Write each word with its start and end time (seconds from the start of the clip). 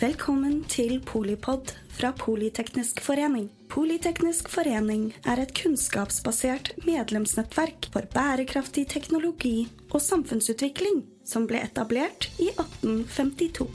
Velkommen 0.00 0.62
til 0.64 0.94
Polipod 1.04 1.74
fra 1.92 2.08
Politeknisk 2.16 3.02
forening. 3.04 3.50
Politeknisk 3.68 4.46
forening 4.48 5.10
er 5.28 5.42
et 5.42 5.50
kunnskapsbasert 5.52 6.70
medlemsnettverk 6.86 7.90
for 7.92 8.08
bærekraftig 8.14 8.86
teknologi 8.88 9.66
og 9.90 10.00
samfunnsutvikling 10.00 11.02
som 11.28 11.44
ble 11.50 11.60
etablert 11.66 12.30
i 12.40 12.48
1852. 12.48 13.68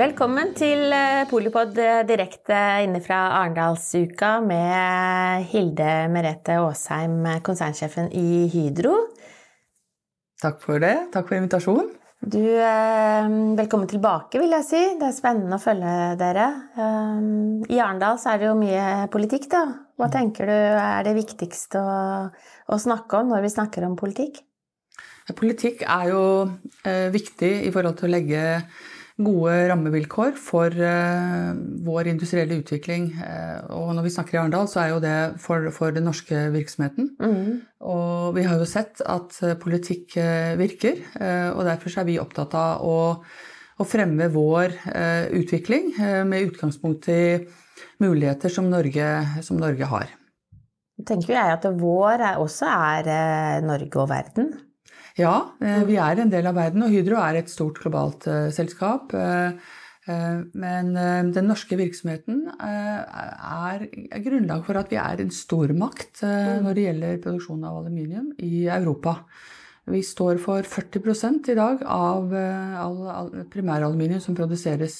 Velkommen 0.00 0.56
til 0.56 0.88
eh, 0.88 1.26
Polipod 1.28 1.76
eh, 1.84 2.00
direkte 2.08 2.62
inne 2.86 3.04
fra 3.04 3.26
Arendalsuka 3.42 4.38
med 4.48 5.44
Hilde 5.52 5.92
Merete 6.16 6.56
Aasheim, 6.64 7.20
konsernsjefen 7.44 8.08
i 8.08 8.48
Hydro. 8.56 8.96
Takk 10.42 10.62
for 10.62 10.82
det. 10.82 10.96
Takk 11.14 11.28
for 11.28 11.38
invitasjonen. 11.38 11.92
Du, 12.24 12.40
eh, 12.40 13.26
velkommen 13.58 13.88
tilbake, 13.88 14.38
vil 14.40 14.54
jeg 14.56 14.64
si. 14.64 14.82
Det 14.96 15.10
er 15.10 15.16
spennende 15.16 15.58
å 15.58 15.62
følge 15.62 16.14
dere. 16.16 16.46
I 17.68 17.80
Arendal 17.84 18.16
så 18.18 18.32
er 18.32 18.40
det 18.40 18.48
jo 18.48 18.56
mye 18.56 18.86
politikk, 19.12 19.50
da. 19.52 19.64
Hva 20.00 20.08
tenker 20.10 20.48
du 20.48 20.56
er 20.56 21.04
det 21.04 21.14
viktigste 21.18 21.78
å, 21.78 21.98
å 22.72 22.80
snakke 22.80 23.20
om 23.20 23.34
når 23.34 23.44
vi 23.44 23.52
snakker 23.52 23.84
om 23.86 23.98
politikk? 24.00 24.40
Politikk 25.36 25.84
er 25.88 26.10
jo 26.10 26.24
eh, 26.84 27.08
viktig 27.12 27.52
i 27.68 27.70
forhold 27.72 28.00
til 28.00 28.08
å 28.08 28.12
legge 28.12 28.42
gode 29.14 29.52
rammevilkår 29.70 30.34
for 30.42 30.74
uh, 30.74 31.54
vår 31.86 32.10
industrielle 32.10 32.58
utvikling. 32.58 33.12
Uh, 33.14 33.62
og 33.76 33.92
når 33.94 34.08
vi 34.08 34.12
snakker 34.16 34.36
i 34.36 34.40
Arendal, 34.40 34.66
så 34.70 34.80
er 34.82 34.90
jo 34.90 35.02
det 35.04 35.18
for, 35.42 35.68
for 35.74 35.94
den 35.94 36.08
norske 36.08 36.48
virksomheten. 36.54 37.12
Mm. 37.22 37.60
Og 37.86 38.34
vi 38.34 38.46
har 38.48 38.58
jo 38.58 38.66
sett 38.66 39.04
at 39.06 39.38
uh, 39.44 39.54
politikk 39.60 40.18
virker, 40.58 41.00
og 41.54 41.62
derfor 41.66 42.00
er 42.00 42.08
vi 42.08 42.18
opptatt 42.22 42.54
av 42.58 42.82
å, 42.82 42.98
å 43.78 43.86
fremme 43.86 44.28
vår 44.32 44.74
utvikling 45.34 45.92
med 46.28 46.50
utgangspunkt 46.50 47.08
i 47.12 47.24
muligheter 48.02 48.52
som 48.52 48.68
Norge, 48.70 49.08
som 49.46 49.58
Norge 49.60 49.88
har. 49.90 50.12
tenker 51.06 51.34
jeg 51.34 51.56
at 51.56 51.66
vår 51.78 52.26
også 52.42 52.70
er 52.70 53.64
Norge 53.66 54.02
og 54.02 54.10
verden. 54.10 54.52
Ja, 55.14 55.54
eh, 55.62 55.84
vi 55.86 55.94
er 56.00 56.18
en 56.18 56.30
del 56.32 56.46
av 56.50 56.56
verden, 56.58 56.82
og 56.82 56.90
Hydro 56.90 57.20
er 57.22 57.38
et 57.38 57.50
stort 57.52 57.78
globalt 57.78 58.26
uh, 58.26 58.50
selskap. 58.54 59.14
Uh, 59.14 59.54
men 60.04 60.90
den 61.32 61.46
norske 61.48 61.78
virksomheten 61.80 62.42
er, 62.60 63.86
er 63.88 64.20
grunnlag 64.20 64.66
for 64.66 64.76
at 64.76 64.90
vi 64.92 64.98
er 65.00 65.22
en 65.22 65.30
stormakt 65.32 66.20
mm. 66.20 66.58
når 66.60 66.76
det 66.76 66.84
gjelder 66.84 67.22
produksjon 67.24 67.62
av 67.64 67.78
aluminium 67.78 68.26
i 68.36 68.66
Europa. 68.68 69.14
Vi 69.88 70.02
står 70.04 70.42
for 70.44 70.68
40 70.68 71.48
i 71.54 71.56
dag 71.56 71.86
av 71.88 72.36
primæraluminium 73.48 74.20
som 74.20 74.36
produseres 74.36 74.98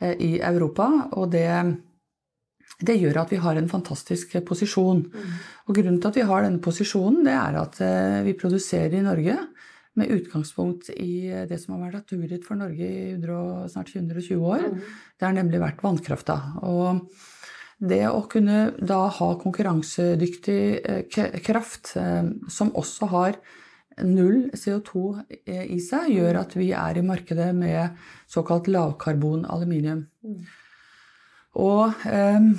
i 0.00 0.32
Europa. 0.40 0.88
Og 1.12 1.28
det 1.36 1.44
det 2.76 2.98
gjør 3.00 3.22
at 3.22 3.30
vi 3.32 3.40
har 3.40 3.56
en 3.56 3.70
fantastisk 3.70 4.34
posisjon. 4.44 5.06
Mm. 5.08 5.36
Og 5.66 5.78
grunnen 5.78 6.00
til 6.00 6.10
at 6.10 6.18
vi 6.18 6.26
har 6.28 6.44
denne 6.44 6.60
posisjonen, 6.64 7.22
det 7.24 7.36
er 7.36 7.60
at 7.62 7.80
eh, 7.84 8.18
vi 8.26 8.36
produserer 8.36 8.98
i 8.98 9.04
Norge 9.04 9.38
med 9.96 10.12
utgangspunkt 10.12 10.90
i 10.92 11.30
det 11.48 11.56
som 11.62 11.74
har 11.74 11.86
vært 11.86 12.02
naturgitt 12.02 12.44
for 12.44 12.60
Norge 12.60 12.84
i 12.84 13.14
100, 13.14 13.70
snart 13.72 13.94
120 13.94 14.44
år. 14.44 14.66
Mm. 14.74 14.82
Det 15.16 15.28
har 15.28 15.38
nemlig 15.38 15.62
vært 15.62 15.80
vannkrafta. 15.84 16.36
Og 16.68 17.06
det 17.76 18.02
å 18.08 18.24
kunne 18.28 18.70
da 18.76 19.06
ha 19.12 19.30
konkurransedyktig 19.40 20.60
eh, 20.84 21.22
kraft 21.44 21.94
eh, 22.00 22.28
som 22.52 22.74
også 22.76 23.08
har 23.12 23.40
null 24.04 24.50
CO2 24.52 25.02
i 25.48 25.78
seg, 25.80 26.10
gjør 26.12 26.42
at 26.42 26.52
vi 26.58 26.68
er 26.76 26.98
i 27.00 27.04
markedet 27.04 27.48
med 27.56 27.96
såkalt 28.28 28.68
lavkarbon 28.68 29.46
aluminium. 29.48 30.02
Og 31.56 32.08
eh, 32.10 32.50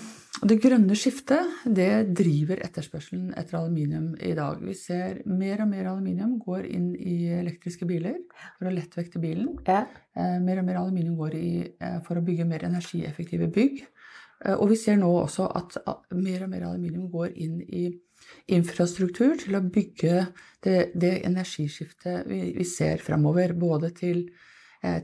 det 0.46 0.60
grønne 0.62 0.94
skiftet 0.98 1.64
det 1.66 2.12
driver 2.18 2.60
etterspørselen 2.62 3.32
etter 3.40 3.58
aluminium 3.58 4.12
i 4.22 4.36
dag. 4.38 4.60
Vi 4.62 4.76
ser 4.78 5.24
mer 5.26 5.64
og 5.64 5.72
mer 5.72 5.90
aluminium 5.90 6.36
går 6.44 6.68
inn 6.70 6.92
i 6.94 7.32
elektriske 7.40 7.88
biler 7.90 8.20
for 8.60 8.70
å 8.70 8.74
lettvekte 8.74 9.22
bilen. 9.24 9.56
Ja. 9.66 9.86
Eh, 10.14 10.38
mer 10.44 10.62
og 10.62 10.68
mer 10.68 10.82
aluminium 10.84 11.18
går 11.18 11.38
i 11.40 11.52
eh, 11.66 11.98
for 12.06 12.20
å 12.20 12.26
bygge 12.26 12.46
mer 12.50 12.68
energieffektive 12.70 13.50
bygg. 13.54 13.82
Eh, 14.46 14.54
og 14.54 14.70
vi 14.74 14.78
ser 14.78 15.00
nå 15.02 15.10
også 15.24 15.48
at 15.58 15.80
mer 16.14 16.46
og 16.46 16.54
mer 16.54 16.68
aluminium 16.70 17.10
går 17.14 17.34
inn 17.34 17.58
i 17.66 17.88
infrastruktur 18.54 19.38
til 19.42 19.58
å 19.58 19.64
bygge 19.66 20.28
det, 20.66 20.92
det 20.94 21.16
energiskiftet 21.26 22.30
vi, 22.30 22.44
vi 22.58 22.68
ser 22.68 23.02
framover. 23.02 23.58
Både 23.58 23.90
til 23.98 24.28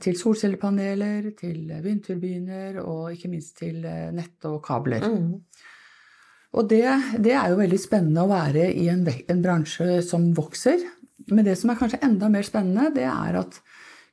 til 0.04 0.18
solcellepaneler, 0.20 1.32
til 1.40 1.70
vindturbiner 1.84 2.80
og 2.84 3.14
ikke 3.14 3.32
minst 3.32 3.58
til 3.62 3.84
eh, 3.88 4.12
nett 4.16 4.48
og 4.50 4.60
kabler. 4.66 5.06
Mm. 5.06 5.38
Og 6.54 6.70
det, 6.70 6.84
det, 7.18 7.34
er 7.34 7.50
jo 7.50 7.60
veldig 7.60 7.80
spennende 7.82 8.26
å 8.26 8.30
være 8.30 8.68
i 8.78 8.88
en, 8.94 9.02
en, 9.04 9.42
bransje 9.42 10.04
som 10.06 10.30
vokser. 10.38 10.84
Men 11.32 11.48
det 11.48 11.58
som 11.58 11.72
er 11.72 11.80
kanskje 11.80 12.04
enda 12.06 12.30
mer 12.30 12.46
spennende, 12.46 12.92
det 12.94 13.08
er 13.10 13.40
at 13.42 13.58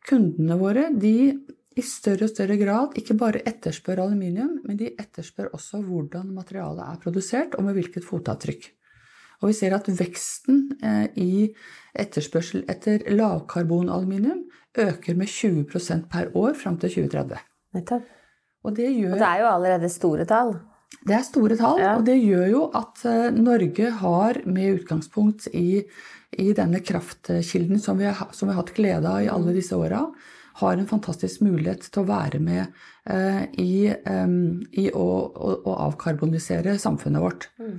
kundene 0.09 0.57
våre 0.61 0.89
de 0.97 1.35
i 1.79 1.85
større 1.87 2.27
og 2.27 2.33
større 2.33 2.57
grad 2.59 2.97
ikke 2.99 3.17
bare 3.19 3.43
etterspør 3.47 4.03
aluminium, 4.07 4.57
men 4.67 4.79
de 4.81 4.91
etterspør 4.99 5.53
også 5.57 5.83
hvordan 5.85 6.33
materialet 6.35 6.83
er 6.87 7.03
produsert, 7.03 7.55
og 7.57 7.67
med 7.67 7.77
hvilket 7.77 8.07
fotavtrykk. 8.09 8.71
Og 9.41 9.51
vi 9.51 9.57
ser 9.57 9.75
at 9.77 9.89
veksten 9.89 10.63
eh, 10.85 11.07
i 11.21 11.33
etterspørsel 11.99 12.65
etter 12.71 13.05
lavkarbonaluminium 13.11 14.45
øker 14.79 15.17
med 15.19 15.31
20% 15.33 16.09
per 16.13 16.31
år 16.37 16.55
fram 16.59 16.79
til 16.79 16.93
2030. 17.01 17.41
Nettopp. 17.75 18.09
Og 18.61 18.77
det, 18.77 18.91
gjør, 18.93 19.15
og 19.15 19.23
det 19.23 19.29
er 19.31 19.41
jo 19.41 19.53
allerede 19.55 19.89
store 19.89 20.27
tall. 20.29 20.59
Det 21.07 21.15
er 21.17 21.23
store 21.25 21.57
tall, 21.57 21.79
ja. 21.81 21.93
og 21.97 22.05
det 22.05 22.19
gjør 22.19 22.49
jo 22.51 22.65
at 22.77 23.05
eh, 23.09 23.31
Norge 23.33 23.93
har, 24.03 24.41
med 24.45 24.83
utgangspunkt 24.83 25.47
i, 25.57 25.81
i 26.37 26.51
denne 26.57 26.83
kraftkilden 26.85 27.81
som 27.81 28.01
vi, 28.01 28.11
har, 28.11 28.35
som 28.37 28.49
vi, 28.51 28.53
har, 28.53 28.61
hatt 28.61 28.75
glede 28.77 29.09
av 29.09 29.25
i 29.25 29.31
alle 29.33 29.55
disse 29.57 29.79
åra, 29.79 30.03
har 30.61 30.77
en 30.77 30.91
fantastisk 30.91 31.41
mulighet 31.47 31.87
til 31.89 32.03
å 32.03 32.09
være 32.11 32.41
med 32.43 32.67
eh, 33.09 33.47
i, 33.63 33.73
um, 34.05 34.61
i 34.77 34.91
å, 34.93 35.07
å, 35.31 35.55
å, 35.63 35.77
avkarbonisere 35.87 36.77
samfunnet 36.83 37.25
vårt. 37.25 37.49
Mm. 37.63 37.79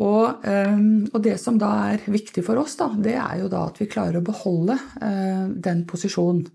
Og, 0.00 0.44
ehm, 0.48 1.08
og, 1.10 1.18
det 1.24 1.36
som 1.40 1.58
da 1.60 1.72
er 1.92 2.06
viktig 2.08 2.44
for 2.46 2.60
oss, 2.62 2.78
da, 2.80 2.88
det 2.96 3.16
er 3.20 3.42
jo 3.42 3.50
da 3.52 3.66
at 3.68 3.80
vi 3.80 3.90
klarer 3.92 4.22
å 4.22 4.24
beholde 4.24 4.78
eh, 5.04 5.44
den 5.66 5.84
posisjonen. 5.88 6.46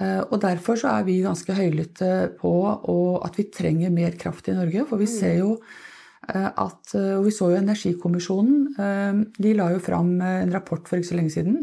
Eh, 0.00 0.22
og 0.24 0.40
derfor 0.42 0.80
så 0.80 0.96
er 0.96 1.06
vi 1.06 1.20
ganske 1.22 1.54
høylytte 1.54 2.10
på 2.40 2.52
at 3.22 3.38
vi 3.38 3.50
trenger 3.54 3.94
mer 3.94 4.16
kraft 4.18 4.50
i 4.50 4.56
Norge. 4.56 4.86
For 4.88 4.98
vi 4.98 5.06
mm. 5.06 5.14
ser 5.14 5.36
jo 5.38 5.52
eh, 6.32 6.50
at 6.50 6.96
Og 6.96 7.28
vi 7.28 7.36
så 7.36 7.52
jo 7.52 7.60
Energikommisjonen. 7.60 9.30
De 9.38 9.54
la 9.54 9.70
jo 9.76 9.82
fram 9.84 10.16
en 10.18 10.52
rapport 10.54 10.82
for 10.88 10.98
ikke 10.98 11.12
så 11.12 11.20
lenge 11.20 11.36
siden 11.36 11.62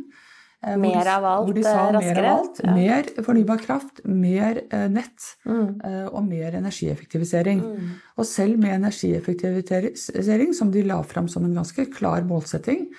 mer 0.60 1.08
av 1.08 1.26
alt, 1.26 1.46
hvor 1.48 1.56
de 1.56 1.64
sa 1.64 1.86
raskere. 1.94 2.22
Mer 2.22 2.26
av 2.28 2.40
alt. 2.40 2.60
Ja. 2.64 2.74
Mer 2.76 3.10
fornybar 3.24 3.62
kraft, 3.64 4.02
mer 4.04 4.60
eh, 4.68 4.88
nett 4.92 5.30
mm. 5.48 5.68
Eh, 5.88 6.08
og 6.08 6.26
mer 6.28 6.58
energieffektivisering. 6.60 7.62
Mm. 7.64 7.94
Og 8.20 8.28
selv 8.28 8.60
med 8.60 8.76
energieffektivisering, 8.76 10.54
som 10.58 10.72
de 10.74 10.84
la 10.84 11.00
fram 11.08 11.30
som 11.32 11.48
en 11.48 11.56
ganske 11.56 11.88
klar 11.96 12.28
målsetting, 12.28 12.90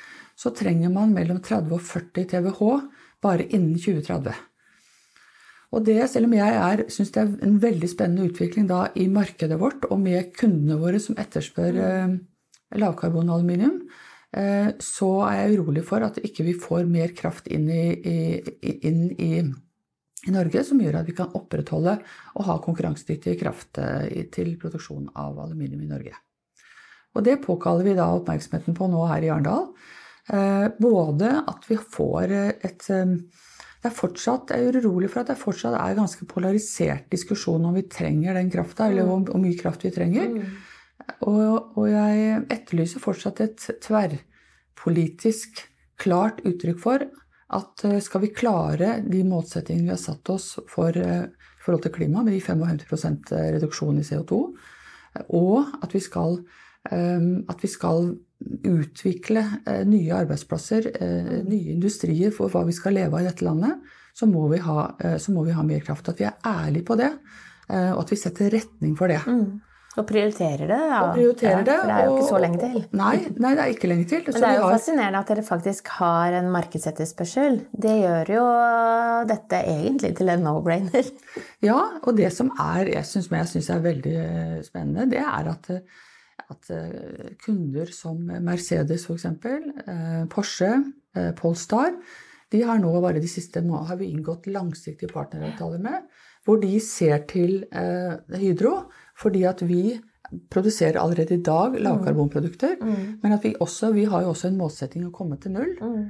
så 0.40 0.54
trenger 0.56 0.92
man 0.92 1.12
mellom 1.12 1.42
30 1.44 1.76
og 1.76 1.84
40 1.84 2.30
TWh 2.32 2.80
bare 3.20 3.44
innen 3.50 3.76
2030. 3.76 4.32
Og 5.70 5.84
det, 5.86 6.00
selv 6.10 6.26
om 6.26 6.32
jeg 6.34 6.86
syns 6.90 7.12
det 7.14 7.20
er 7.22 7.34
en 7.46 7.58
veldig 7.62 7.90
spennende 7.92 8.30
utvikling 8.32 8.66
da 8.66 8.86
i 8.98 9.04
markedet 9.12 9.60
vårt 9.60 9.84
og 9.90 10.00
med 10.00 10.32
kundene 10.34 10.80
våre 10.80 10.98
som 10.98 11.18
etterspør 11.20 11.76
mm. 11.76 12.16
lavkarbonaluminium, 12.80 13.84
Eh, 13.84 14.08
så 14.30 15.08
er 15.26 15.40
jeg 15.40 15.56
urolig 15.58 15.82
for 15.82 16.04
at 16.06 16.20
ikke 16.22 16.44
vi 16.46 16.52
får 16.54 16.84
mer 16.86 17.10
kraft 17.18 17.48
inn 17.50 17.64
i, 17.66 17.82
inn 18.62 19.00
i, 19.18 19.30
i 20.26 20.34
Norge 20.34 20.62
som 20.66 20.80
gjør 20.80 21.00
at 21.00 21.08
vi 21.08 21.16
kan 21.16 21.32
opprettholde 21.36 21.96
og 22.36 22.46
ha 22.46 22.58
konkurransedyktig 22.62 23.38
kraft 23.40 23.80
eh, 23.82 24.26
til 24.32 24.52
produksjon 24.60 25.08
av 25.18 25.38
aluminium 25.40 25.82
i 25.82 25.90
Norge. 25.90 26.14
Og 27.16 27.24
det 27.26 27.40
påkaller 27.42 27.88
vi 27.88 27.96
da 27.98 28.10
oppmerksomheten 28.14 28.76
på 28.76 28.86
nå 28.90 29.06
her 29.10 29.24
i 29.26 29.30
Arendal. 29.32 29.70
Eh, 30.30 30.66
både 30.78 31.32
at 31.40 31.66
vi 31.70 31.80
får 31.80 32.36
et 32.36 32.90
det 33.80 33.88
er 33.88 33.96
fortsatt, 33.96 34.50
Jeg 34.52 34.66
er 34.68 34.76
urolig 34.84 35.08
for 35.08 35.22
at 35.22 35.30
det 35.32 35.40
fortsatt 35.40 35.72
er 35.72 35.96
ganske 35.96 36.26
polarisert 36.28 37.06
diskusjon 37.08 37.64
om 37.64 37.72
vi 37.72 37.86
trenger 37.88 38.36
den 38.36 38.50
krafta, 38.52 38.90
eller 38.90 39.08
hvor, 39.08 39.22
hvor 39.24 39.40
mye 39.40 39.56
kraft 39.56 39.86
vi 39.86 39.92
trenger. 39.94 40.28
Mm. 40.28 40.50
Og, 41.26 41.76
og 41.78 41.86
jeg 41.90 42.44
etterlyser 42.52 43.02
fortsatt 43.02 43.42
et 43.44 43.66
tverrpolitisk 43.84 45.64
klart 46.00 46.40
uttrykk 46.48 46.80
for 46.80 47.04
at 47.56 47.84
eh, 47.88 47.98
skal 48.04 48.24
vi 48.24 48.32
klare 48.34 48.98
de 49.04 49.22
målsettingene 49.26 49.90
vi 49.90 49.94
har 49.94 50.00
satt 50.00 50.32
oss 50.32 50.54
for 50.70 50.96
eh, 50.96 51.26
i 51.26 51.64
forhold 51.64 51.84
til 51.84 51.94
klima, 51.94 52.24
med 52.24 52.32
de 52.36 52.40
55% 52.40 53.34
reduksjon 53.56 54.00
i 54.00 54.06
CO2, 54.06 54.40
og 55.36 55.72
at 55.84 55.92
vi 55.94 56.00
skal 56.00 56.40
at 56.80 57.60
vi 57.60 57.68
skal 57.68 58.06
utvikle 58.64 59.42
nye 59.84 60.14
arbeidsplasser, 60.16 60.86
nye 61.44 61.74
industrier 61.74 62.32
for 62.32 62.48
hva 62.48 62.62
vi 62.64 62.72
skal 62.72 62.94
leve 62.96 63.18
av 63.18 63.20
i 63.20 63.26
dette 63.26 63.44
landet, 63.44 63.82
så 64.16 64.24
må 64.24 64.46
vi 64.48 64.62
ha, 64.64 64.86
må 65.28 65.44
vi 65.44 65.52
ha 65.52 65.64
mer 65.66 65.84
kraft. 65.84 66.08
At 66.08 66.22
vi 66.22 66.24
er 66.24 66.38
ærlige 66.48 66.86
på 66.88 66.96
det, 66.96 67.10
og 67.68 68.00
at 68.00 68.14
vi 68.14 68.18
setter 68.22 68.48
retning 68.54 68.94
for 68.96 69.12
det. 69.12 69.20
Mm. 69.28 69.60
Og 69.98 70.06
prioriterer 70.06 70.68
det. 70.70 70.76
Ja. 70.78 70.98
Og 71.02 71.16
prioriterer 71.16 71.64
det. 71.66 71.74
Ja, 71.74 71.80
for 71.82 71.90
det 71.90 71.94
er 71.96 72.04
jo 72.06 72.12
ikke 72.14 72.26
så 72.28 72.40
lenge 72.44 72.58
til. 72.62 72.76
Nei, 72.94 73.14
nei 73.42 73.50
det 73.58 73.62
er 73.62 73.72
ikke 73.72 73.88
lenge 73.90 74.06
til. 74.12 74.22
Men 74.28 74.36
det 74.36 74.50
er 74.50 74.58
jo 74.60 74.68
har... 74.68 74.74
fascinerende 74.76 75.22
at 75.24 75.32
dere 75.32 75.44
faktisk 75.46 75.90
har 75.96 76.36
en 76.38 76.50
markedsetterspørsel. 76.54 77.58
Det 77.86 77.96
gjør 77.98 78.30
jo 78.36 78.44
dette 79.32 79.64
egentlig 79.72 80.12
til 80.20 80.30
en 80.36 80.46
no-brainer. 80.46 81.10
Ja, 81.66 81.76
og 82.00 82.16
det 82.16 82.30
som 82.32 82.48
er, 82.54 82.88
jeg 82.88 83.04
synes, 83.04 83.28
jeg 83.34 83.48
synes 83.50 83.66
er 83.70 83.82
veldig 83.84 84.20
spennende, 84.64 85.10
det 85.10 85.20
er 85.20 85.50
at, 85.50 85.66
at 86.40 86.70
eh, 86.72 87.34
kunder 87.44 87.90
som 87.92 88.22
Mercedes 88.46 89.04
f.eks., 89.04 89.26
eh, 89.28 90.22
Porsche, 90.32 90.70
eh, 91.18 91.28
Polestar, 91.36 91.92
de 92.50 92.62
har 92.66 92.80
nå 92.80 92.94
bare 93.02 93.20
de 93.20 93.28
siste 93.30 93.60
månedene 93.60 93.90
har 93.92 94.00
vi 94.00 94.08
inngått 94.14 94.48
langsiktige 94.50 95.12
partneravtaler 95.12 95.82
med, 95.84 96.08
hvor 96.44 96.60
de 96.62 96.78
ser 96.80 97.26
til 97.28 97.64
Hydro 98.32 98.86
fordi 99.20 99.42
at 99.44 99.60
vi 99.68 99.98
produserer 100.50 101.00
allerede 101.00 101.34
i 101.34 101.42
dag 101.42 101.76
lavkarbonprodukter. 101.80 102.76
Mm. 102.80 102.88
mm. 102.88 103.18
Men 103.22 103.32
at 103.32 103.44
vi 103.44 103.54
også 103.60 103.92
vi 103.92 104.04
har 104.04 104.22
jo 104.22 104.28
også 104.28 104.48
en 104.48 104.58
målsetting 104.58 105.06
å 105.06 105.14
komme 105.14 105.38
til 105.40 105.56
null. 105.56 105.74
Mm. 105.80 106.08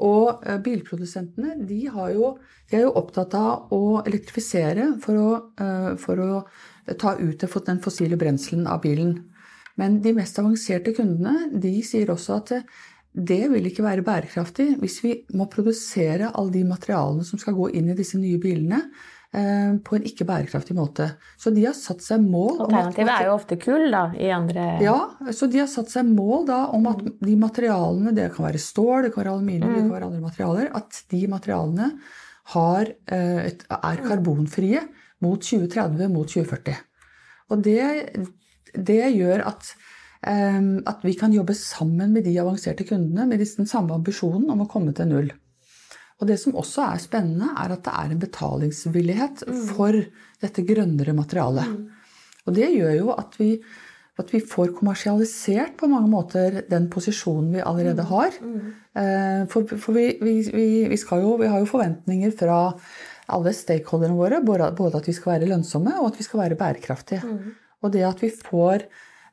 Og 0.00 0.44
uh, 0.46 0.56
bilprodusentene 0.64 1.58
de, 1.68 1.82
jo, 1.86 2.36
de, 2.70 2.76
er 2.76 2.86
jo 2.86 2.94
opptatt 2.96 3.34
av 3.36 3.72
å 3.76 4.00
elektrifisere 4.00 4.94
for 5.02 5.20
å, 5.20 5.32
uh, 5.60 5.90
for 6.00 6.22
å 6.24 6.30
ta 6.98 7.14
ut 7.20 7.44
den 7.66 7.82
fossile 7.84 8.18
brenselen 8.18 8.66
av 8.66 8.80
bilen. 8.82 9.18
Men 9.78 10.00
de 10.02 10.14
mest 10.16 10.38
avanserte 10.40 10.94
kundene 10.96 11.50
de 11.60 11.76
sier 11.86 12.10
også 12.10 12.40
at 12.40 12.56
det 13.10 13.42
vil 13.50 13.64
ikke 13.66 13.84
være 13.84 14.06
bærekraftig 14.06 14.76
hvis 14.80 15.00
vi 15.04 15.14
må 15.34 15.48
produsere 15.50 16.30
alle 16.30 16.54
de 16.54 16.64
materialene 16.66 17.26
som 17.26 17.40
skal 17.42 17.56
gå 17.58 17.70
inn 17.78 17.90
i 17.90 17.96
disse 17.98 18.18
nye 18.18 18.38
bilene 18.40 18.84
Eh, 18.84 19.19
på 19.30 19.94
en 19.94 20.06
ikke 20.08 20.24
bærekraftig 20.26 20.74
måte. 20.74 21.04
Så 21.38 21.52
de 21.54 21.62
har 21.62 21.74
satt 21.78 22.02
seg 22.02 22.24
mål 22.24 22.64
Alternativet 22.64 23.12
er 23.14 23.28
jo 23.28 23.34
ofte 23.36 23.58
kull, 23.62 23.84
da, 23.92 24.00
i 24.18 24.26
andre 24.34 24.64
Ja, 24.82 24.96
så 25.30 25.46
de 25.46 25.60
har 25.62 25.68
satt 25.70 25.92
seg 25.92 26.08
mål 26.10 26.48
da 26.48 26.64
om 26.74 26.88
at 26.90 27.04
de 27.20 27.36
materialene, 27.38 28.10
det 28.16 28.26
kan 28.34 28.48
være 28.48 28.58
stål, 28.58 29.06
det 29.06 29.12
kan 29.14 29.22
være 29.22 29.36
aluminium, 29.36 29.70
mm. 29.70 29.76
det 29.76 29.84
kan 29.84 29.94
være 29.94 30.08
andre 30.10 30.24
materialer, 30.24 30.72
at 30.80 30.98
de 31.14 31.22
materialene 31.30 31.92
har, 32.56 32.90
eh, 33.06 33.40
et, 33.52 33.64
er 33.70 34.02
karbonfrie 34.02 34.82
mot 35.24 35.42
2030, 35.42 36.08
mot 36.10 36.28
2040. 36.28 36.80
Og 37.50 37.62
det, 37.64 37.82
det 38.74 39.02
gjør 39.16 39.44
at, 39.50 39.70
um, 40.26 40.78
at 40.88 41.04
vi 41.06 41.14
kan 41.18 41.34
jobbe 41.34 41.56
sammen 41.58 42.14
med 42.14 42.26
de 42.26 42.36
avanserte 42.40 42.86
kundene 42.88 43.26
med 43.28 43.42
den 43.42 43.68
samme 43.68 43.96
ambisjonen 43.96 44.48
om 44.52 44.64
å 44.64 44.70
komme 44.70 44.94
til 44.96 45.10
null. 45.10 45.30
Og 46.20 46.28
det 46.28 46.36
som 46.40 46.56
også 46.60 46.84
er 46.84 47.00
spennende, 47.00 47.48
er 47.56 47.74
at 47.74 47.84
det 47.86 47.92
er 47.96 48.10
en 48.12 48.20
betalingsvillighet 48.20 49.44
mm. 49.48 49.60
for 49.72 49.96
dette 50.42 50.64
grønnere 50.68 51.14
materialet. 51.16 51.70
Mm. 51.70 51.86
Og 52.46 52.56
det 52.56 52.68
gjør 52.74 52.96
jo 52.98 53.14
at 53.14 53.38
vi, 53.40 53.54
at 54.20 54.32
vi, 54.34 54.42
får 54.44 54.74
kommersialisert 54.76 55.78
på 55.80 55.88
mange 55.88 56.10
måter 56.12 56.60
den 56.68 56.90
posisjonen 56.92 57.54
vi 57.56 57.64
allerede 57.64 58.04
mm. 58.04 58.10
har. 58.12 58.36
Mm. 58.44 58.66
Eh, 59.00 59.40
for, 59.52 59.80
for 59.80 59.96
vi, 59.96 60.06
vi, 60.20 60.34
vi, 60.52 60.66
jo, 60.98 61.36
vi, 61.40 61.48
har 61.48 61.62
jo 61.62 61.70
forventninger 61.70 62.34
fra 62.36 62.60
alle 63.30 63.54
stakeholderne 63.54 64.18
våre, 64.18 64.42
både 64.44 64.98
at 64.98 65.08
vi 65.08 65.14
skal 65.16 65.36
være 65.36 65.48
lønnsomme 65.52 65.94
og 66.00 66.10
at 66.10 66.20
vi 66.20 66.26
skal 66.26 66.42
være 66.42 66.58
bærekraftige. 66.60 67.22
Mm. 67.24 67.56
Og 67.80 67.94
det 67.94 68.04
at 68.04 68.20
vi 68.20 68.28
får 68.34 68.84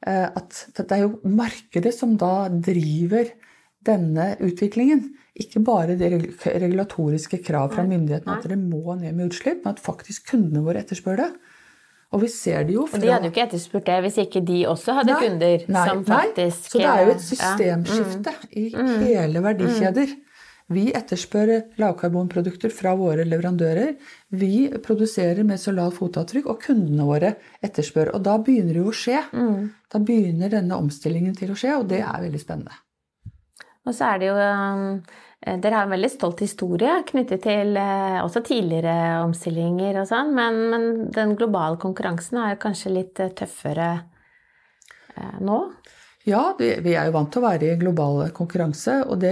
eh, 0.07 0.27
at 0.29 0.63
Det 0.77 0.87
er 0.91 1.03
jo 1.03 1.19
markedet 1.27 1.91
som 1.95 2.15
da 2.19 2.47
driver 2.47 3.33
denne 3.87 4.31
utviklingen. 4.43 5.05
Ikke 5.37 5.61
bare 5.65 5.97
det 5.99 6.09
regulatoriske 6.11 7.39
krav 7.45 7.71
fra 7.75 7.85
myndighetene 7.87 8.37
at 8.37 8.47
dere 8.47 8.57
må 8.59 8.97
ned 8.97 9.13
med 9.13 9.31
utslipp, 9.31 9.63
men 9.63 9.75
at 9.75 9.83
faktisk 9.83 10.31
kundene 10.31 10.65
våre 10.65 10.81
etterspør 10.83 11.21
det. 11.21 11.31
Og 12.15 12.21
vi 12.23 12.29
ser 12.31 12.63
det 12.67 12.77
jo 12.77 12.85
fra... 12.87 12.97
Og 12.97 13.03
de 13.03 13.11
hadde 13.11 13.27
jo 13.27 13.33
ikke 13.33 13.43
etterspurt 13.49 13.89
det 13.89 13.97
hvis 14.05 14.21
ikke 14.23 14.41
de 14.47 14.61
også 14.71 14.95
hadde 15.01 15.11
nei, 15.11 15.19
kunder 15.25 15.65
nei, 15.67 15.83
som 15.89 16.05
faktisk 16.07 16.61
nei. 16.63 16.71
Så 16.71 16.79
det 16.79 16.87
er 16.93 17.01
jo 17.03 17.11
et 17.13 17.25
systemskifte 17.25 18.33
ja. 18.33 18.45
mm. 18.47 18.55
i 18.61 18.65
mm. 18.77 18.95
hele 19.03 19.43
verdikjeder. 19.43 20.15
Vi 20.71 20.89
etterspør 20.95 21.51
lavkarbonprodukter 21.79 22.71
fra 22.75 22.91
våre 22.99 23.23
leverandører. 23.27 23.93
Vi 24.35 24.67
produserer 24.83 25.47
med 25.47 25.61
så 25.61 25.71
lavt 25.75 25.95
fotavtrykk, 26.01 26.49
og 26.51 26.59
kundene 26.65 27.05
våre 27.07 27.35
etterspør. 27.63 28.11
Og 28.17 28.25
da 28.25 28.35
begynner 28.43 28.75
det 28.75 28.81
jo 28.81 28.91
å 28.91 28.97
skje. 29.03 29.21
Mm. 29.31 29.69
Da 29.91 30.01
begynner 30.03 30.51
denne 30.51 30.79
omstillingen 30.79 31.37
til 31.39 31.53
å 31.53 31.59
skje, 31.59 31.77
og 31.79 31.87
det 31.91 32.01
er 32.03 32.25
veldig 32.25 32.43
spennende. 32.43 32.75
Og 33.87 33.95
så 33.95 34.11
er 34.11 34.21
det 34.21 34.29
jo 34.29 34.35
um, 34.35 34.85
Dere 35.47 35.77
har 35.77 35.85
en 35.85 35.93
veldig 35.93 36.09
stolt 36.11 36.41
historie 36.43 36.91
knyttet 37.07 37.45
til 37.45 37.77
uh, 37.79 38.23
også 38.23 38.43
tidligere 38.45 39.21
omstillinger 39.23 40.01
og 40.01 40.09
sånn, 40.09 40.33
men, 40.35 40.63
men, 40.73 40.87
den 41.13 41.35
globale 41.39 41.79
konkurransen 41.81 42.41
er 42.43 42.59
kanskje 42.61 42.95
litt 42.99 43.21
uh, 43.23 43.31
tøffere 43.37 43.91
nå? 45.41 45.55
Ja, 46.27 46.41
vi 46.59 46.91
er 46.91 47.07
jo 47.07 47.13
vant 47.15 47.31
til 47.31 47.39
å 47.39 47.45
være 47.47 47.69
i 47.71 47.77
global 47.79 48.19
konkurranse. 48.35 48.97
Og 49.07 49.15
det, 49.21 49.31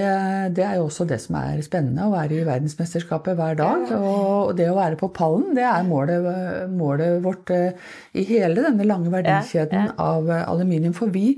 det, 0.56 0.64
er 0.64 0.80
jo 0.80 0.86
også 0.88 1.06
det 1.06 1.20
som 1.22 1.36
er 1.38 1.60
spennende, 1.62 2.08
å 2.08 2.14
være 2.14 2.40
i 2.40 2.46
verdensmesterskapet 2.48 3.36
hver 3.38 3.60
dag. 3.60 3.84
Og 4.00 4.56
det 4.58 4.70
å 4.72 4.78
være 4.80 4.98
på 4.98 5.12
pallen, 5.14 5.52
det 5.58 5.66
er 5.68 5.86
målet, 5.86 6.26
målet 6.72 7.20
vårt 7.22 7.52
i 7.52 8.24
hele 8.32 8.64
denne 8.64 8.88
lange 8.88 9.12
verdikjeden 9.14 9.92
av 10.00 10.32
aluminium. 10.40 10.96
For 10.96 11.12
vi, 11.12 11.36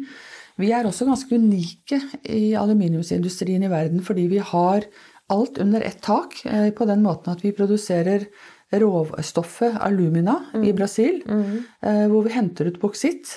vi 0.58 0.72
er 0.74 0.88
også 0.88 1.06
ganske 1.08 1.38
unike 1.38 2.02
i 2.34 2.52
aluminiumsindustrien 2.58 3.66
i 3.66 3.72
verden 3.72 4.02
fordi 4.06 4.28
vi 4.32 4.42
har 4.42 4.88
alt 5.34 5.58
under 5.62 5.84
ett 5.84 6.02
tak 6.02 6.40
eh, 6.46 6.70
på 6.72 6.88
den 6.88 7.04
måten 7.04 7.34
at 7.34 7.44
vi 7.44 7.56
produserer 7.56 8.28
råstoffet 8.72 9.78
alumina 9.80 10.42
mm. 10.54 10.64
i 10.68 10.72
Brasil, 10.76 11.22
mm. 11.24 11.52
Eh, 11.82 12.06
hvor 12.12 12.26
vi 12.26 12.34
henter 12.36 12.68
ut 12.68 12.80
boksitt 12.82 13.30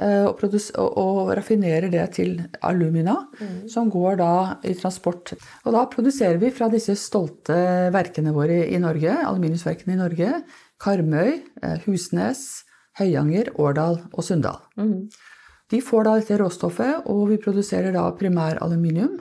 eh, 0.00 0.24
og, 0.26 0.42
og, 0.42 0.88
og, 0.98 1.20
raffinerer 1.38 1.90
det 1.92 2.06
til 2.18 2.34
alumina, 2.66 3.14
mm. 3.38 3.68
som 3.70 3.90
går 3.90 4.18
da 4.18 4.32
i 4.66 4.74
transport. 4.78 5.34
Og 5.62 5.76
da 5.76 5.84
produserer 5.90 6.40
vi 6.42 6.50
fra 6.54 6.70
disse 6.72 6.96
stolte 6.98 7.54
verkene 7.94 8.34
våre 8.34 8.64
i 8.66 8.80
Norge, 8.82 9.14
aluminiumsverkene 9.22 9.94
i 9.94 10.02
Norge, 10.02 10.34
Karmøy, 10.82 11.36
Husnes, 11.84 12.64
Høyanger, 12.98 13.54
Årdal 13.62 14.00
og 14.10 14.26
Sunndal. 14.26 14.58
Mm. 14.74 15.06
De 15.72 15.80
får 15.80 16.04
da 16.04 16.16
dette 16.20 16.36
råstoffet, 16.40 17.06
og 17.08 17.28
vi 17.30 17.40
produserer 17.40 17.94
da 17.94 18.04
primæraluminium. 18.18 19.16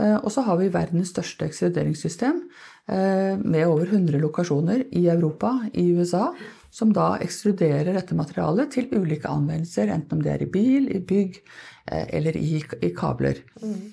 Eh, 0.00 0.16
og 0.18 0.30
så 0.32 0.44
har 0.46 0.58
vi 0.58 0.72
verdens 0.72 1.12
største 1.12 1.46
ekskluderingssystem 1.46 2.40
eh, 2.88 3.38
med 3.38 3.66
over 3.68 3.86
100 3.90 4.18
lokasjoner 4.22 4.86
i 4.90 5.06
Europa, 5.12 5.54
i 5.72 5.90
USA, 5.94 6.30
som 6.72 6.94
da 6.96 7.12
ekskluderer 7.22 7.92
dette 7.92 8.16
materialet 8.16 8.72
til 8.72 8.88
ulike 8.96 9.28
anvendelser, 9.28 9.92
enten 9.92 10.18
om 10.18 10.24
det 10.24 10.32
er 10.32 10.46
i 10.46 10.50
bil, 10.50 10.88
i 10.88 11.02
bygg 11.04 11.36
eh, 11.38 12.06
eller 12.18 12.38
i, 12.40 12.62
i 12.80 12.92
kabler. 12.96 13.44
Mm. 13.60 13.92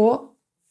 Og, 0.00 0.29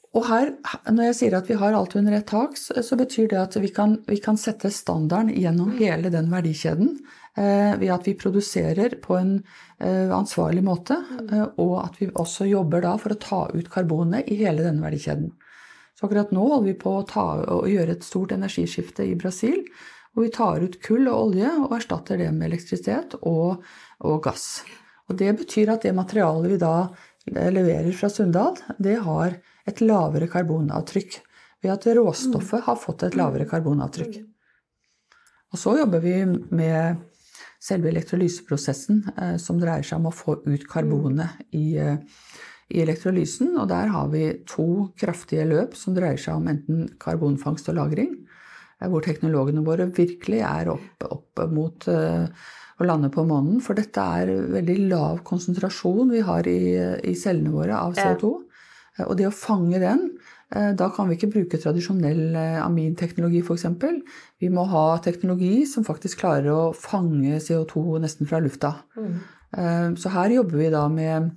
og, 0.10 0.24
her, 0.26 0.56
når 0.90 1.12
jeg 1.12 1.18
sier 1.20 1.38
at 1.38 1.50
vi 1.52 1.58
har 1.60 1.76
alt 1.78 1.96
under 2.00 2.16
ett 2.18 2.28
tak, 2.32 2.58
så 2.58 2.98
betyr 2.98 3.28
det 3.30 3.38
at 3.38 3.58
vi 3.62 3.70
kan, 3.74 4.00
vi 4.08 4.18
kan 4.24 4.40
sette 4.42 4.72
standarden 4.74 5.36
gjennom 5.38 5.76
hele 5.78 6.10
den 6.14 6.32
verdikjeden 6.34 6.96
Eh, 7.40 7.78
ved 7.80 7.92
at 7.94 8.08
vi 8.08 8.18
produserer 8.20 8.98
på 9.00 9.16
en 9.16 9.36
eh, 9.78 10.10
ansvarlig 10.12 10.64
måte, 10.66 10.98
eh, 11.30 11.46
og 11.62 11.76
at 11.86 12.00
vi 12.02 12.10
også 12.10 12.48
jobber 12.50 12.82
da 12.84 12.96
for 13.00 13.14
å 13.14 13.20
ta 13.22 13.42
ut 13.54 13.70
karbonet 13.72 14.28
i 14.28 14.40
hele 14.42 14.66
denne 14.66 14.84
verdikjeden. 14.84 15.30
Så 15.96 16.08
akkurat 16.08 16.34
nå 16.36 16.42
holder 16.42 16.66
vi 16.66 16.74
på 16.82 16.98
å, 16.98 17.06
ta, 17.08 17.28
å 17.54 17.62
gjøre 17.70 17.96
et 17.96 18.08
stort 18.08 18.34
energiskifte 18.36 19.06
i 19.08 19.16
Brasil. 19.20 19.62
Hvor 20.12 20.26
vi 20.26 20.34
tar 20.36 20.66
ut 20.66 20.80
kull 20.84 21.08
og 21.08 21.30
olje 21.30 21.54
og 21.62 21.78
erstatter 21.78 22.20
det 22.20 22.32
med 22.34 22.50
elektrisitet 22.50 23.16
og, 23.22 23.64
og 24.04 24.20
gass. 24.26 24.66
Og 25.08 25.16
Det 25.22 25.32
betyr 25.40 25.72
at 25.76 25.86
det 25.86 25.96
materialet 25.96 26.56
vi 26.56 26.60
da 26.60 26.74
leverer 27.30 27.92
fra 27.96 28.10
Sunndal, 28.12 28.58
det 28.82 28.98
har 29.06 29.38
et 29.70 29.84
lavere 29.86 30.30
karbonavtrykk. 30.32 31.20
Ved 31.64 31.74
at 31.74 31.88
råstoffet 31.98 32.66
har 32.66 32.80
fått 32.80 33.04
et 33.08 33.18
lavere 33.20 33.48
karbonavtrykk. 33.50 34.20
Og 35.50 35.60
så 35.60 35.76
jobber 35.80 36.04
vi 36.04 36.16
med 36.56 37.00
selve 37.60 37.92
elektrolyseprosessen 37.92 39.02
eh, 39.18 39.36
som 39.42 39.60
dreier 39.60 39.84
seg 39.86 40.00
om 40.00 40.10
å 40.10 40.16
få 40.16 40.38
ut 40.46 40.68
karbonet 40.70 41.42
i, 41.58 41.76
eh, 41.82 41.98
i 42.72 42.84
elektrolysen. 42.84 43.52
Og 43.60 43.68
der 43.72 43.92
har 43.92 44.08
vi 44.14 44.24
to 44.48 44.90
kraftige 45.00 45.48
løp 45.50 45.76
som 45.78 45.98
dreier 45.98 46.22
seg 46.22 46.40
om 46.40 46.48
enten 46.52 46.88
karbonfangst 47.02 47.72
og 47.74 47.80
-lagring, 47.80 48.16
eh, 48.80 48.88
hvor 48.88 49.04
teknologene 49.04 49.66
våre 49.66 49.90
virkelig 49.92 50.42
er 50.46 50.72
opp, 50.72 51.04
opp 51.10 51.44
mot 51.52 51.90
å 52.80 52.86
lande 52.86 53.10
på 53.12 53.26
månen. 53.28 53.60
For 53.62 53.74
dette 53.74 54.00
er 54.00 54.28
veldig 54.28 54.78
lav 54.88 55.24
konsentrasjon 55.24 56.12
vi 56.12 56.22
har 56.22 56.48
i, 56.48 56.78
i 57.04 57.14
cellene 57.14 57.52
våre 57.52 57.76
av 57.76 57.94
CO2. 57.94 58.49
Og 59.08 59.16
det 59.20 59.30
å 59.30 59.36
fange 59.36 59.80
den 59.82 60.08
Eh, 60.50 60.72
da 60.74 60.88
kan 60.90 61.10
vi 61.10 61.18
ikke 61.18 61.30
bruke 61.30 61.60
tradisjonell 61.62 62.34
eh, 62.38 62.58
aminteknologi 62.64 63.44
f.eks. 63.44 63.68
Vi 64.42 64.50
må 64.54 64.66
ha 64.72 64.86
teknologi 65.06 65.62
som 65.70 65.86
faktisk 65.86 66.24
klarer 66.24 66.50
å 66.50 66.62
fange 66.74 67.38
CO2 67.46 68.00
nesten 68.02 68.30
fra 68.30 68.42
lufta. 68.44 68.80
Mm. 68.98 69.20
Så 69.98 70.12
her 70.14 70.30
jobber 70.30 70.60
vi 70.62 70.68
da 70.70 70.84
med 70.94 71.32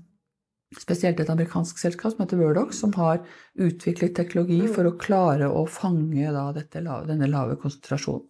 spesielt 0.76 1.21
et 1.21 1.31
amerikansk 1.33 1.78
selskap 1.81 2.12
som 2.12 2.21
heter 2.21 2.37
Wordox, 2.42 2.83
som 2.83 2.92
har 2.99 3.23
utviklet 3.57 4.12
teknologi 4.19 4.66
for 4.69 4.85
å 4.85 4.99
klare 5.00 5.49
å 5.49 5.62
fange 5.64 6.28
dette, 6.52 6.83
denne 7.09 7.31
lave 7.33 7.57
konsentrasjonen. 7.61 8.26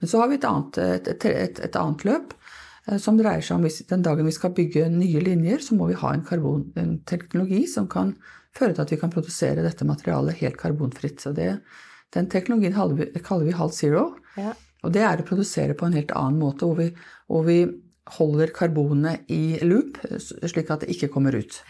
Men 0.00 0.08
så 0.08 0.22
har 0.22 0.30
vi 0.30 0.38
et 0.40 0.46
annet, 0.48 0.80
et, 0.80 1.26
et, 1.28 1.60
et 1.68 1.76
annet 1.76 2.06
løp 2.08 2.32
eh, 2.88 2.96
som 3.00 3.20
dreier 3.20 3.44
seg 3.44 3.58
om 3.58 3.68
hvis 3.68 3.82
den 3.92 4.04
dagen 4.04 4.28
vi 4.28 4.32
skal 4.32 4.56
bygge 4.56 4.88
nye 4.92 5.24
linjer, 5.24 5.60
så 5.64 5.76
må 5.76 5.88
vi 5.92 6.00
ha 6.00 6.14
en, 6.16 6.24
karbon, 6.24 6.64
en 6.80 6.96
teknologi 7.08 7.66
som 7.68 7.88
kan 7.92 8.16
føre 8.56 8.76
til 8.76 8.84
at 8.84 8.92
vi 8.92 9.00
kan 9.00 9.12
produsere 9.12 9.64
dette 9.64 9.86
materialet 9.88 10.40
helt 10.42 10.58
karbonfritt. 10.60 11.22
Så 11.24 11.32
det, 11.36 11.54
den 12.14 12.28
teknologien 12.32 12.76
kaller 12.76 13.46
vi 13.46 13.56
halv 13.56 13.74
zero. 13.76 14.10
Ja. 14.36 14.52
Og 14.82 14.92
det 14.94 15.04
er 15.06 15.22
å 15.22 15.26
produsere 15.26 15.76
på 15.78 15.86
en 15.86 15.96
helt 15.96 16.12
annen 16.18 16.40
måte, 16.42 16.66
hvor 16.66 16.80
vi, 16.80 16.90
hvor 17.30 17.46
vi 17.46 17.60
holder 18.16 18.50
karbonet 18.54 19.30
i 19.30 19.60
loop, 19.62 20.00
slik 20.18 20.72
at 20.74 20.82
det 20.82 20.90
ikke 20.96 21.12
kommer 21.14 21.36
ut. 21.38 21.60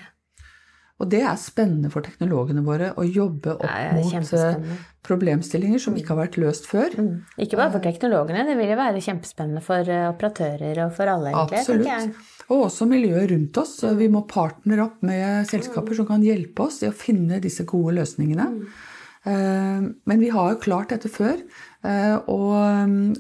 Og 1.02 1.10
det 1.10 1.24
er 1.26 1.38
spennende 1.40 1.90
for 1.90 2.04
teknologene 2.06 2.62
våre 2.62 2.92
å 2.94 3.02
jobbe 3.02 3.56
opp 3.56 3.66
ja, 3.66 3.94
mot 3.96 4.34
eh, 4.38 4.82
problemstillinger 5.02 5.82
som 5.82 5.96
ikke 5.98 6.14
har 6.14 6.20
vært 6.20 6.38
løst 6.38 6.68
før. 6.70 6.94
Mm. 6.94 7.16
Ikke 7.42 7.58
bare 7.58 7.72
for 7.74 7.82
teknologene, 7.82 8.44
det 8.46 8.54
vil 8.60 8.70
jo 8.70 8.78
være 8.78 9.02
kjempespennende 9.02 9.64
for 9.66 9.90
eh, 9.90 10.06
operatører 10.12 10.84
og 10.84 10.94
for 10.94 11.10
alle, 11.10 11.32
egentlig. 11.32 11.64
Absolutt. 11.64 12.30
Og 12.52 12.64
også 12.68 12.86
miljøet 12.86 13.32
rundt 13.32 13.58
oss. 13.62 13.74
Vi 13.98 14.08
må 14.12 14.22
partnere 14.30 14.86
opp 14.86 15.02
med 15.06 15.50
selskaper 15.50 15.98
som 15.98 16.06
kan 16.06 16.22
hjelpe 16.22 16.68
oss 16.68 16.78
i 16.84 16.90
å 16.90 16.94
finne 16.94 17.42
disse 17.42 17.66
gode 17.66 17.96
løsningene. 17.98 18.48
Mm. 18.52 18.62
Eh, 19.32 19.90
men 20.12 20.22
vi 20.22 20.30
har 20.30 20.54
jo 20.54 20.62
klart 20.62 20.94
dette 20.94 21.10
før, 21.10 21.42
og, 22.30 22.52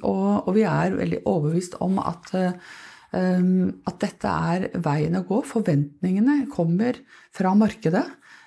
og, 0.06 0.26
og 0.46 0.52
vi 0.54 0.62
er 0.70 0.94
veldig 0.94 1.24
overbevist 1.26 1.80
om 1.82 1.96
at 1.98 2.30
at 3.12 3.98
dette 4.00 4.30
er 4.52 4.68
veien 4.84 5.18
å 5.18 5.24
gå. 5.28 5.42
Forventningene 5.44 6.46
kommer 6.52 6.96
fra 7.34 7.52
markedet, 7.58 8.06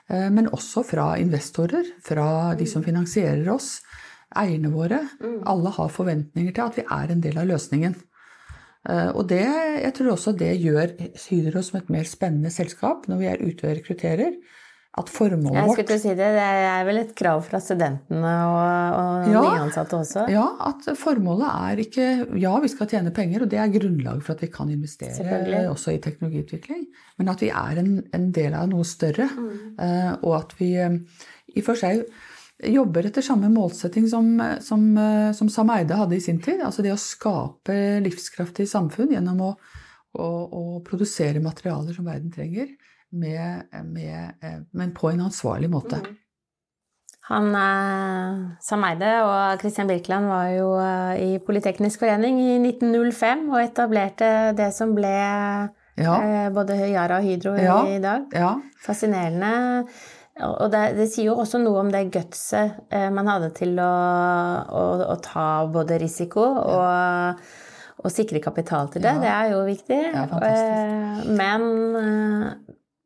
eh, 0.09 0.29
men 0.33 0.49
også 0.49 0.83
fra 0.87 1.11
investorer, 1.21 1.85
fra 2.01 2.55
de 2.57 2.65
som 2.69 2.83
finansierer 2.85 3.47
oss, 3.53 3.79
eierne 4.35 4.73
våre. 4.73 5.03
Mm. 5.21 5.39
Alle 5.47 5.73
har 5.77 5.93
forventninger 5.93 6.55
til 6.55 6.65
at 6.65 6.79
vi 6.79 6.87
er 6.97 7.13
en 7.13 7.23
del 7.23 7.37
av 7.37 7.49
løsningen. 7.51 7.95
Eh, 8.89 9.09
og 9.13 9.27
det, 9.29 9.45
jeg 9.81 9.93
tror 9.97 10.13
også 10.13 10.35
det 10.37 10.53
gjør 10.61 10.93
Hydro 11.27 11.63
som 11.65 11.79
et 11.79 11.89
mer 11.93 12.09
spennende 12.09 12.53
selskap 12.53 13.07
når 13.09 13.21
vi 13.21 13.29
er 13.31 13.41
ute 13.41 13.65
og 13.65 13.77
rekrutterer 13.79 14.37
at 14.95 15.09
formålet 15.11 15.51
vårt 15.51 15.59
Jeg 15.59 15.73
skulle 15.73 15.87
til 15.89 15.97
å 15.97 16.01
si 16.03 16.11
det, 16.15 16.27
det 16.37 16.43
er 16.45 16.85
vel 16.87 16.99
et 17.01 17.11
krav 17.19 17.41
fra 17.43 17.59
studentene 17.63 18.33
og, 18.47 18.99
og 18.99 19.31
ja, 19.33 19.41
nyansatte 19.43 19.97
også? 19.99 20.27
Ja, 20.31 20.45
at 20.69 20.87
formålet 20.99 21.49
er 21.49 21.81
ikke 21.83 22.05
Ja, 22.39 22.53
vi 22.63 22.71
skal 22.71 22.89
tjene 22.91 23.11
penger, 23.15 23.43
og 23.43 23.51
det 23.51 23.59
er 23.59 23.73
grunnlaget 23.73 24.23
for 24.23 24.35
at 24.37 24.45
vi 24.45 24.51
kan 24.53 24.71
investere 24.71 25.65
også 25.71 25.95
i 25.95 25.99
teknologiutvikling, 26.03 26.85
men 27.19 27.33
at 27.33 27.43
vi 27.43 27.51
er 27.51 27.81
en, 27.81 27.91
en 28.15 28.29
del 28.35 28.55
av 28.55 28.69
noe 28.71 28.87
større, 28.87 29.27
mm. 29.27 29.51
uh, 29.81 30.13
og 30.21 30.37
at 30.39 30.55
vi 30.61 30.71
um, 30.79 31.01
i 31.51 31.59
og 31.59 31.67
for 31.67 31.79
seg 31.79 32.05
jobber 32.71 33.09
etter 33.09 33.23
samme 33.25 33.49
målsetting 33.51 34.07
som, 34.07 34.29
som, 34.63 34.83
som 35.35 35.49
Sam 35.51 35.73
Eide 35.75 35.97
hadde 35.99 36.15
i 36.15 36.23
sin 36.23 36.39
tid. 36.39 36.61
Altså 36.63 36.85
det 36.85 36.93
å 36.93 36.99
skape 36.99 37.75
livskraftig 38.03 38.63
samfunn 38.71 39.11
gjennom 39.11 39.41
å, 39.43 39.49
å, 40.15 40.27
å 40.47 40.63
produsere 40.87 41.43
materialer 41.43 41.91
som 41.97 42.07
verden 42.07 42.31
trenger 42.31 42.71
med, 43.11 43.67
med, 43.83 44.37
eh, 44.43 44.61
men 44.71 44.93
på 44.95 45.09
en 45.09 45.27
ansvarlig 45.27 45.69
måte. 45.71 46.01
Mm. 46.03 46.15
Han 47.25 47.47
Sam 48.61 48.83
Eide 48.85 49.11
og 49.25 49.61
Christian 49.61 49.87
Birkeland 49.89 50.27
var 50.29 50.49
jo 50.53 50.67
eh, 50.77 51.21
i 51.23 51.39
Politeknisk 51.41 52.03
forening 52.03 52.37
i 52.37 52.51
1905 52.59 53.47
og 53.49 53.61
etablerte 53.63 54.27
det 54.57 54.69
som 54.75 54.93
ble 54.93 55.15
ja. 55.97 56.17
både 56.53 56.77
Yara 56.91 57.17
og 57.17 57.25
Hydro 57.25 57.55
ja. 57.57 57.79
i 57.89 57.97
dag. 58.03 58.27
Ja. 58.35 58.51
Fascinerende. 58.85 59.87
Og 60.35 60.67
det, 60.69 60.83
det, 60.99 61.07
sier 61.13 61.31
jo 61.31 61.37
også 61.39 61.61
noe 61.63 61.79
om 61.79 61.89
det 61.93 62.09
gutset 62.11 62.91
man 63.15 63.29
hadde 63.31 63.53
til 63.55 63.77
å, 63.79 63.91
å, 64.67 64.81
å 65.07 65.15
ta 65.23 65.63
både 65.71 65.95
risiko 66.01 66.43
og, 66.43 67.39
og 68.03 68.11
sikre 68.11 68.43
kapital 68.43 68.91
til 68.91 69.05
det. 69.05 69.15
Det 69.23 69.31
er 69.31 69.53
jo 69.53 69.63
viktig. 69.63 70.01
Men 71.39 71.69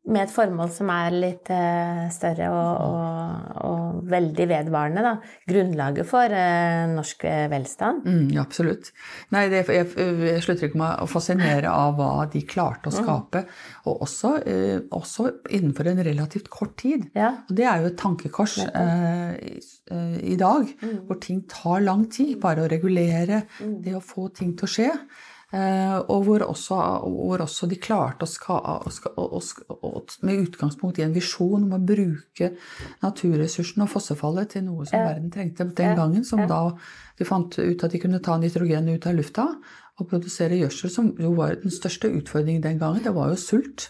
med 0.09 0.25
et 0.25 0.33
formål 0.33 0.71
som 0.73 0.89
er 0.93 1.15
litt 1.15 1.49
uh, 1.53 2.05
større 2.13 2.49
og, 2.49 2.81
og, 2.85 3.49
og, 3.69 3.99
veldig 4.09 4.47
vedvarende. 4.49 5.03
Da. 5.05 5.13
Grunnlaget 5.49 6.07
for 6.09 6.33
uh, 6.33 6.85
norsk 6.89 7.25
eh, 7.29 7.45
velstand. 7.51 8.07
Mm, 8.07 8.33
absolutt. 8.41 8.91
Nei, 9.35 9.45
det, 9.51 9.63
jeg, 9.69 9.89
jeg, 9.95 10.43
slutter 10.45 10.69
ikke 10.69 10.81
med 10.81 11.03
å 11.03 11.09
fascinere 11.09 11.71
av 11.73 11.97
hva 11.99 12.25
de 12.31 12.43
klarte 12.49 12.89
å 12.89 12.95
mm. 12.95 12.99
skape. 13.03 13.43
Mm. 13.45 13.81
Og 13.91 14.05
også, 14.07 14.33
uh, 14.45 14.77
også, 14.97 15.29
innenfor 15.59 15.91
en 15.91 16.03
relativt 16.09 16.49
kort 16.53 16.77
tid. 16.81 17.09
Ja. 17.17 17.33
Og 17.47 17.55
det 17.59 17.67
er 17.69 17.83
jo 17.83 17.91
et 17.91 17.99
tankekors 17.99 18.59
i, 18.59 19.59
i, 19.89 20.35
dag, 20.39 20.69
mm. 20.81 20.99
hvor 21.07 21.19
ting 21.21 21.43
tar 21.49 21.83
lang 21.85 22.07
tid. 22.11 22.37
Bare 22.41 22.65
å 22.65 22.71
regulere, 22.71 23.43
mm. 23.59 23.79
det 23.85 23.97
å 23.97 24.03
få 24.03 24.29
ting 24.35 24.55
til 24.57 24.69
å 24.69 24.73
skje. 24.73 24.93
Eh, 25.49 25.97
og 26.13 26.27
hvor 26.27 26.43
også, 26.45 26.77
hvor 27.09 27.41
også, 27.41 27.65
de 27.71 27.79
klarte 27.81 28.27
å, 28.27 28.29
ska, 28.29 28.57
å, 29.17 29.41
å, 29.41 29.91
med 30.27 30.43
utgangspunkt 30.43 30.99
i 31.01 31.05
en 31.07 31.15
visjon 31.15 31.65
om 31.65 31.73
å 31.73 31.81
bruke 31.81 32.51
naturressursene 33.01 33.87
og 33.87 33.93
fossefallet 33.95 34.53
til 34.53 34.67
noe 34.67 34.85
som 34.85 35.01
verden 35.01 35.33
trengte. 35.33 35.65
Den 35.73 35.97
gangen, 35.97 36.25
som 36.27 36.43
da 36.45 36.61
de 37.17 37.27
fant 37.27 37.57
ut 37.57 37.83
at 37.83 37.95
de 37.95 38.01
kunne 38.01 38.21
ta 38.23 38.37
nitrogen 38.37 38.91
ut 38.93 39.09
av 39.09 39.17
lufta 39.17 39.47
og 39.99 40.07
produsere 40.11 40.59
gjødsel, 40.61 40.93
som 40.93 41.11
jo 41.19 41.33
var 41.35 41.57
den 41.63 41.73
største 41.73 42.11
utfordringen 42.13 42.63
den 42.63 42.77
gangen. 42.79 43.01
Det 43.03 43.15
var 43.17 43.33
jo 43.33 43.41
sult 43.41 43.89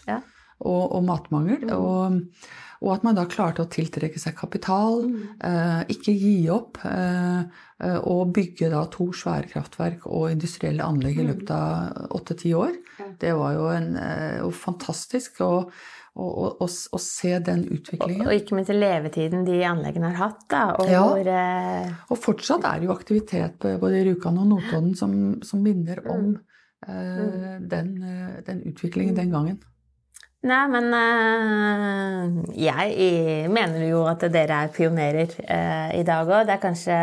og, 0.60 0.82
og 0.96 1.06
matmangel. 1.08 1.64
Mm. 1.66 1.74
Og, 1.76 2.46
og, 2.80 2.92
at 2.94 3.04
man 3.04 3.18
da 3.18 3.26
klarte 3.28 3.64
å 3.64 3.70
tiltrekke 3.70 4.20
seg 4.20 4.38
kapital, 4.38 5.02
mm. 5.08 5.26
eh, 5.48 5.82
ikke 5.96 6.16
gi 6.16 6.36
opp. 6.52 6.80
Eh, 6.88 7.66
Eh, 7.80 7.96
og 8.12 8.34
bygge 8.36 8.68
da 8.72 8.82
to 8.92 9.06
svære 9.16 9.48
kraftverk 9.54 10.04
og 10.10 10.28
industrielle 10.34 10.84
anlegg 10.84 11.16
i 11.16 11.24
mm. 11.24 11.30
løpet 11.30 11.52
av 11.54 12.10
åtte-ti 12.18 12.52
år. 12.56 12.74
Det 13.20 13.32
var 13.36 13.54
jo, 13.56 13.70
en, 13.72 13.94
eh, 13.96 14.42
fantastisk 14.52 15.40
å, 15.46 15.52
å, 16.20 16.68
se 17.00 17.32
den 17.46 17.64
utviklingen. 17.70 18.26
Og, 18.26 18.34
og 18.34 18.42
ikke 18.42 18.58
minst 18.58 18.74
levetiden 18.74 19.46
de 19.48 19.62
anleggene 19.64 20.12
har 20.12 20.20
hatt. 20.26 20.44
Da, 20.52 20.66
og, 20.76 20.92
ja. 20.92 21.06
hvor, 21.06 21.32
eh... 21.32 22.04
og 22.12 22.20
fortsatt 22.20 22.68
er 22.68 22.82
det 22.82 22.90
jo 22.90 22.96
aktivitet 22.98 23.68
både 23.80 24.02
i 24.02 24.04
Rjukan 24.10 24.42
og 24.42 24.52
Notodden 24.52 24.92
som, 24.98 25.16
som 25.46 25.64
minner 25.64 26.04
om 26.04 26.34
mm. 26.34 26.38
eh, 26.84 27.58
den, 27.72 27.94
eh, 28.04 28.38
den, 28.44 28.64
utviklingen 28.68 29.16
den 29.16 29.32
gangen. 29.32 29.60
Nei, 30.40 30.62
men 30.72 30.86
uh, 30.96 32.32
jeg 32.56 33.50
mener 33.52 33.82
jo 33.84 34.06
at 34.08 34.22
dere 34.32 34.62
er 34.64 34.70
pionerer 34.72 35.28
uh, 35.36 35.92
i 35.92 36.00
dag 36.06 36.24
òg. 36.24 36.46
Det 36.48 36.54
er 36.54 36.62
kanskje 36.62 36.94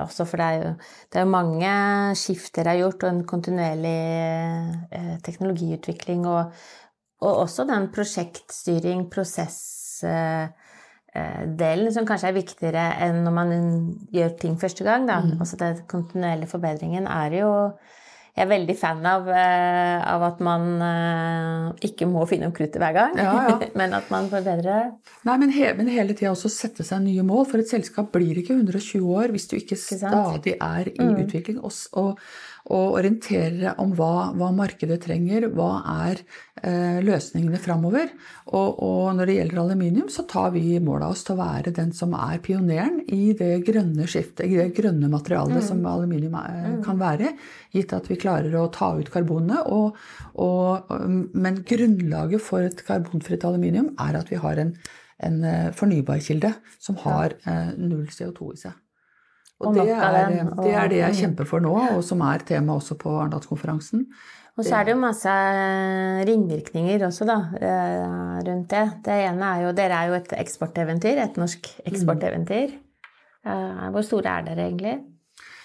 også 0.00 0.24
for 0.24 0.40
det 0.40 0.46
er 0.46 0.56
jo 0.62 0.70
det 1.12 1.20
er 1.20 1.28
mange 1.28 1.68
skift 2.16 2.56
dere 2.56 2.72
har 2.72 2.80
gjort, 2.80 3.04
og 3.04 3.12
en 3.12 3.28
kontinuerlig 3.28 4.00
uh, 4.96 5.20
teknologiutvikling. 5.26 6.24
Og, 6.24 6.48
og, 7.20 7.44
også 7.44 7.68
den 7.68 7.92
prosjektstyring, 7.92 9.12
prosessdelen, 9.12 10.56
som 11.92 12.08
kanskje 12.08 12.32
er 12.32 12.38
viktigere 12.38 12.96
enn 13.04 13.20
når 13.26 13.34
man 13.42 13.52
gjør 14.08 14.40
ting 14.40 14.56
første 14.56 14.88
gang. 14.88 15.04
Da. 15.04 15.20
Mm. 15.20 15.36
Altså 15.36 15.60
den 15.60 15.84
kontinuerlige 15.90 16.48
forbedringen 16.54 17.04
er 17.12 17.28
jo 17.42 17.50
jeg 18.30 18.44
er 18.44 18.50
veldig 18.50 18.74
fan 18.78 19.00
av, 19.10 19.26
uh, 19.26 19.96
av 20.06 20.24
at 20.28 20.42
man 20.44 20.66
uh, 20.78 21.64
ikke 21.84 22.06
må 22.08 22.22
finne 22.30 22.48
opp 22.48 22.56
kruttet 22.56 22.78
hver 22.80 22.94
gang, 22.96 23.18
ja, 23.18 23.32
ja. 23.50 23.56
men 23.80 23.96
at 23.96 24.10
man 24.12 24.30
forbedrer. 24.30 24.92
Nei, 25.26 25.36
men, 25.42 25.50
he 25.54 25.72
men 25.76 25.90
hele 25.90 26.14
tida 26.16 26.30
også 26.32 26.50
sette 26.52 26.86
seg 26.86 27.02
nye 27.04 27.24
mål. 27.26 27.44
For 27.50 27.62
et 27.62 27.72
selskap 27.72 28.12
blir 28.14 28.38
ikke 28.40 28.56
120 28.56 29.10
år 29.18 29.34
hvis 29.34 29.50
du 29.50 29.56
ikke, 29.58 29.76
ikke 29.76 29.98
stadig 29.98 30.54
er 30.56 30.92
i 30.92 30.96
mm. 31.00 31.18
utvikling. 31.24 31.60
Og, 31.66 31.74
og, 31.98 32.22
og 32.70 32.96
orientere 33.00 33.74
om 33.82 33.92
hva, 33.98 34.30
hva, 34.38 34.50
markedet 34.54 35.00
trenger, 35.02 35.48
hva 35.54 35.68
er 36.06 36.20
eh, 36.62 37.00
løsningene 37.02 37.58
framover. 37.62 38.12
Og, 38.52 38.78
og, 38.84 39.08
når 39.18 39.30
det 39.30 39.36
gjelder 39.38 39.62
aluminium, 39.64 40.10
så 40.12 40.24
tar 40.30 40.52
vi 40.54 40.78
mål 40.82 41.06
av 41.06 41.14
oss 41.16 41.24
til 41.26 41.34
å 41.34 41.40
være 41.40 41.74
den 41.76 41.90
som 41.96 42.14
er 42.18 42.38
pioneren 42.44 43.00
i 43.10 43.32
det 43.38 43.64
grønne 43.66 44.06
skiftet, 44.10 44.46
i 44.46 44.58
det 44.60 44.68
grønne 44.76 45.10
materialet 45.10 45.58
mm. 45.58 45.66
som 45.66 45.82
aluminium 45.90 46.36
er, 46.38 46.60
mm. 46.76 46.78
kan 46.86 47.00
være, 47.00 47.34
gitt 47.74 47.94
at 47.96 48.10
vi 48.10 48.18
klarer 48.20 48.54
å 48.58 48.68
ta 48.74 48.92
ut 48.98 49.10
karbonene. 49.10 49.64
men 51.32 51.62
grunnlaget 51.66 52.44
for 52.44 52.66
et 52.66 52.84
karbonfritt 52.86 53.46
aluminium 53.46 53.94
er 53.98 54.20
at 54.20 54.30
vi 54.30 54.38
har 54.38 54.62
en, 54.62 54.76
en 55.18 55.42
eh, 55.44 55.72
fornybarkilde 55.76 56.54
som 56.78 56.98
har 57.02 57.34
eh, 57.44 57.74
null 57.78 58.06
CO2 58.06 58.54
i 58.54 58.62
seg. 58.66 58.78
Og, 59.60 59.76
det 59.76 59.90
er, 59.92 60.28
det 60.56 60.72
er, 60.72 60.86
det 60.88 61.00
jeg 61.02 61.16
kjemper 61.18 61.48
for 61.48 61.60
nå, 61.60 61.72
og 61.96 62.04
som 62.04 62.22
er 62.24 62.44
tema 62.48 62.78
også 62.80 62.96
på 63.00 63.12
Arendalskonferansen. 63.20 64.06
Og 64.56 64.66
så 64.66 64.76
er 64.76 64.86
det 64.86 64.94
jo 64.94 65.00
masse 65.00 65.34
ringvirkninger 66.28 67.04
også, 67.06 67.26
da, 67.28 67.36
eh, 67.60 68.40
rundt 68.48 68.72
det. 68.72 68.86
Det 69.06 69.18
ene 69.28 69.52
er 69.54 69.66
jo 69.66 69.74
Dere 69.76 70.00
er 70.00 70.10
jo 70.10 70.16
et 70.18 70.34
eksporteventyr, 70.36 71.20
et 71.22 71.38
norsk 71.40 71.70
eksporteventyr. 71.88 72.74
Mm. 73.44 73.86
Hvor 73.94 74.04
store 74.04 74.34
er 74.36 74.48
dere 74.50 74.66
egentlig? 74.66 74.98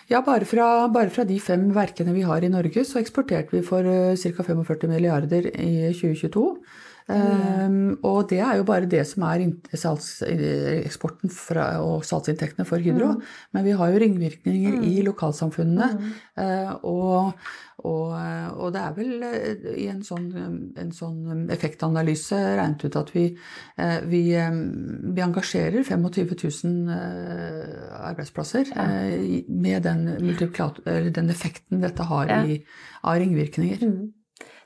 Ja, 0.08 0.22
bare 0.24 0.46
fra, 0.48 0.88
bare 0.94 1.10
fra, 1.12 1.26
de 1.28 1.40
fem 1.42 1.66
verkene 1.76 2.14
vi 2.16 2.24
har 2.24 2.44
i 2.46 2.52
Norge, 2.52 2.86
så 2.88 3.02
eksporterte 3.02 3.56
vi 3.56 3.64
for 3.66 3.84
ca. 4.16 4.46
45 4.48 4.92
milliarder 4.92 5.50
i 5.50 5.92
2022. 5.92 6.46
Um, 7.06 8.00
og 8.02 8.32
det 8.32 8.40
er 8.42 8.56
jo 8.58 8.64
bare 8.66 8.88
det 8.90 9.04
som 9.06 9.28
er 9.28 9.44
eksporten 9.46 11.30
fra, 11.30 11.68
og 11.86 12.06
salgsinntektene 12.08 12.66
for 12.66 12.82
Hydro. 12.82 13.12
Mm. 13.14 13.36
Men 13.54 13.68
vi 13.68 13.76
har 13.78 13.92
jo 13.92 14.02
ringvirkninger 14.02 14.80
mm. 14.80 14.88
i 14.90 15.04
lokalsamfunnene. 15.06 15.92
Mm. 16.00 16.16
Uh, 16.42 16.72
og, 16.82 17.46
og, 17.86 18.16
og, 18.56 18.74
det 18.74 18.82
er 18.82 18.98
vel 18.98 19.14
uh, 19.22 19.70
i 19.76 19.86
en 19.92 20.02
sånn, 20.08 20.26
en 20.82 20.92
sånn, 20.96 21.46
effektanalyse 21.54 22.42
regnet 22.58 22.88
ut 22.88 23.00
at 23.04 23.14
vi, 23.14 23.28
uh, 23.78 24.02
vi, 24.10 24.26
vi 24.34 25.26
engasjerer 25.30 25.86
25 25.86 26.36
000 26.42 27.00
arbeidsplasser 28.02 28.74
ja. 28.74 28.90
med 29.46 29.86
den, 29.86 30.08
den, 31.14 31.34
effekten 31.34 31.86
dette 31.86 32.10
har 32.10 32.38
i, 32.42 32.64
av 33.06 33.22
ringvirkninger. 33.22 33.86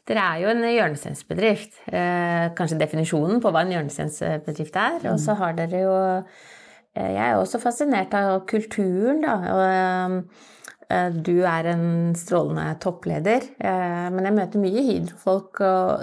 Mm. 0.09 0.15
Dere 0.15 0.25
er 0.25 0.41
jo 0.41 0.51
en 0.51 0.63
hjørnesteinsbedrift. 0.65 1.81
Eh, 1.93 2.51
kanskje 2.57 2.79
definisjonen 2.81 3.41
på 3.41 3.51
hva 3.53 3.63
en 3.63 3.73
hjørnesteinsbedrift 3.75 4.77
er. 4.79 5.03
Og 5.11 5.19
så 5.21 5.37
har 5.37 5.57
dere 5.57 5.83
jo 5.83 5.97
eh, 6.95 7.11
Jeg 7.13 7.25
er 7.29 7.37
også 7.37 7.61
fascinert 7.61 8.13
av 8.17 8.45
kulturen, 8.49 9.21
da. 9.21 9.35
Og, 9.53 10.23
eh, 10.89 11.11
du 11.13 11.43
er 11.45 11.69
en 11.69 12.15
strålende 12.17 12.71
toppleder, 12.81 13.43
men 13.61 14.25
jeg 14.25 14.33
møter 14.33 14.63
mye 14.63 14.81
Hydro-folk 14.87 15.59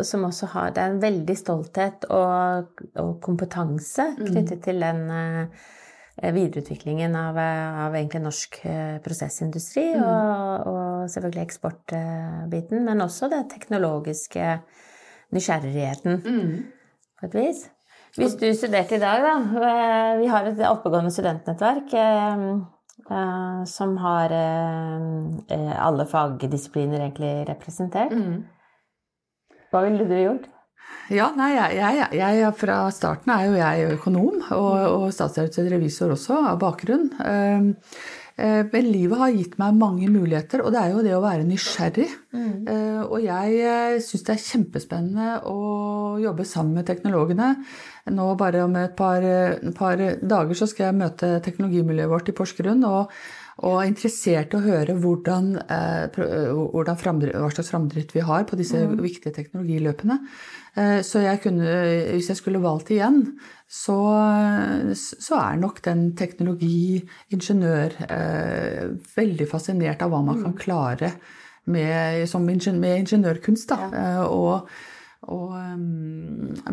som 0.06 0.28
også 0.28 0.46
har 0.52 0.68
Det 0.70 0.78
er 0.78 0.92
en 0.92 1.00
veldig 1.02 1.34
stolthet 1.40 2.06
og, 2.06 2.84
og 2.94 3.16
kompetanse 3.18 4.12
mm. 4.12 4.20
knyttet 4.28 4.62
til 4.62 4.78
den 4.86 5.02
videreutviklingen 6.22 7.18
av, 7.18 7.34
av 7.82 7.98
egentlig 7.98 8.22
norsk 8.28 8.60
prosessindustri, 9.02 9.88
mm. 9.98 10.06
og, 10.06 10.70
og, 10.70 10.85
selvfølgelig 11.12 11.42
eksportbiten, 11.46 12.84
men 12.86 13.04
også 13.04 13.30
det 13.32 13.46
teknologiske 13.52 14.58
nysgjerrigheten, 15.34 16.22
mm. 16.22 16.52
på 17.20 17.28
et 17.28 17.38
vis. 17.38 17.64
Hvis 18.16 18.36
du 18.40 18.46
studerte 18.56 18.96
i 18.96 19.02
dag, 19.02 19.20
da 19.20 19.34
Vi 20.16 20.28
har 20.30 20.46
et 20.48 20.60
oppegående 20.64 21.12
studentnettverk 21.12 21.92
som 23.68 23.96
har 24.00 24.32
alle 24.32 26.06
fagdisipliner 26.08 27.02
egentlig 27.02 27.32
representert. 27.50 28.14
Mm. 28.16 28.46
Hva 29.70 29.82
ville 29.84 30.06
du 30.08 30.14
gjort? 30.16 30.46
Ja, 31.12 31.28
nei, 31.38 31.52
jeg, 31.54 31.76
jeg, 31.78 32.06
jeg, 32.18 32.52
Fra 32.58 32.78
starten 32.94 33.30
er 33.34 33.44
jo 33.46 33.58
jeg 33.58 33.90
økonom, 33.94 34.40
og, 34.56 34.72
og 34.90 35.70
revisor 35.70 36.14
også, 36.16 36.40
av 36.50 36.58
bakgrunn. 36.62 37.10
Eh, 38.36 38.66
men 38.68 38.88
livet 38.92 39.16
har 39.16 39.32
gitt 39.32 39.54
meg 39.60 39.78
mange 39.80 40.10
muligheter, 40.12 40.60
og 40.60 40.74
det 40.74 40.80
er 40.82 40.92
jo 40.92 41.04
det 41.04 41.14
å 41.16 41.22
være 41.24 41.46
nysgjerrig. 41.48 42.08
Mm. 42.36 42.50
Eh, 42.68 43.00
og 43.06 43.24
jeg 43.24 43.62
eh, 43.64 43.96
syns 44.04 44.26
det 44.26 44.34
er 44.34 44.42
kjempespennende 44.44 45.30
å 45.48 45.56
jobbe 46.20 46.44
sammen 46.48 46.76
med 46.76 46.88
teknologene. 46.90 47.54
Nå 48.12 48.28
bare 48.38 48.66
om 48.66 48.76
et 48.76 48.92
par, 48.98 49.24
par 49.78 50.04
dager 50.20 50.58
så 50.58 50.68
skal 50.68 50.90
jeg 50.90 51.00
møte 51.00 51.32
teknologimiljøet 51.46 52.12
vårt 52.12 52.30
i 52.30 52.36
Porsgrunn. 52.36 52.84
og 52.84 53.10
og 53.64 53.78
er 53.80 53.88
interessert 53.88 54.52
i 54.52 54.58
å 54.58 54.64
høre 54.66 54.98
hvordan, 55.00 55.54
hvordan 56.12 56.98
framdrift, 57.00 57.38
hva 57.40 57.48
slags 57.54 57.70
framdrift 57.72 58.10
vi 58.12 58.24
har 58.28 58.44
på 58.44 58.58
disse 58.60 58.82
mm. 58.84 58.98
viktige 59.00 59.32
teknologiløpene. 59.32 60.18
Eh, 60.76 60.98
så 61.06 61.22
jeg 61.24 61.40
kunne, 61.44 61.76
hvis 62.12 62.28
jeg 62.30 62.38
skulle 62.38 62.60
valgt 62.60 62.90
igjen, 62.92 63.22
så, 63.64 63.96
så 64.94 65.38
er 65.40 65.60
nok 65.60 65.80
den 65.86 66.10
teknologi, 66.18 67.00
ingeniør, 67.32 67.96
eh, 68.04 68.82
veldig 69.16 69.46
fascinert 69.48 70.04
av 70.04 70.12
hva 70.12 70.20
man 70.26 70.42
kan 70.42 70.52
mm. 70.52 70.58
klare 70.60 71.14
med, 71.72 72.28
med 72.76 72.92
ingeniørkunst. 73.00 73.72
Da. 73.72 73.88
Ja. 73.88 74.02
Eh, 74.02 74.20
og, 74.26 74.68
og, 75.32 75.56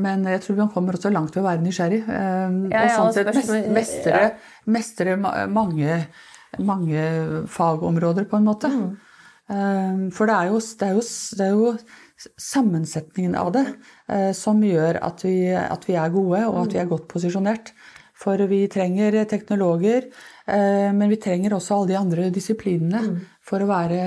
men 0.04 0.28
jeg 0.34 0.44
tror 0.44 0.60
man 0.60 0.74
kommer 0.76 1.00
også 1.00 1.14
langt 1.14 1.32
ved 1.38 1.46
å 1.46 1.48
være 1.48 1.64
nysgjerrig. 1.64 2.04
Ja, 2.04 2.52
ja, 2.76 2.84
og 3.00 3.16
sånn 3.16 3.32
sett 3.32 3.72
mestre, 3.72 4.22
mestre 4.68 5.16
mange, 5.24 6.04
mange, 6.60 7.04
fagområder, 7.52 8.28
på 8.30 8.40
en 8.40 8.48
måte. 8.48 8.70
Mm. 8.74 8.94
For 10.16 10.30
det 10.30 10.36
er, 10.36 10.50
jo, 10.50 10.60
det, 10.80 10.88
er 10.88 10.94
jo, 10.96 11.02
det 11.38 11.46
er 11.46 11.52
jo 11.52 11.72
sammensetningen 12.40 13.36
av 13.36 13.52
det 13.56 13.66
eh, 14.08 14.32
som 14.38 14.62
gjør 14.64 15.00
at 15.04 15.26
vi, 15.26 15.36
at 15.52 15.88
vi, 15.88 15.98
er 16.00 16.14
gode, 16.14 16.46
og 16.48 16.62
at 16.64 16.76
vi 16.76 16.82
er 16.82 16.90
godt 16.90 17.10
posisjonert. 17.12 17.74
For 18.24 18.40
vi 18.48 18.64
trenger 18.72 19.18
teknologer, 19.28 20.08
eh, 20.48 20.90
men 20.96 21.12
vi 21.12 21.20
trenger 21.22 21.58
også 21.58 21.78
alle 21.78 21.92
de 21.92 22.00
andre 22.00 22.30
disiplinene 22.34 23.02
mm. 23.04 23.16
for 23.46 23.64
å 23.64 23.70
være 23.70 24.02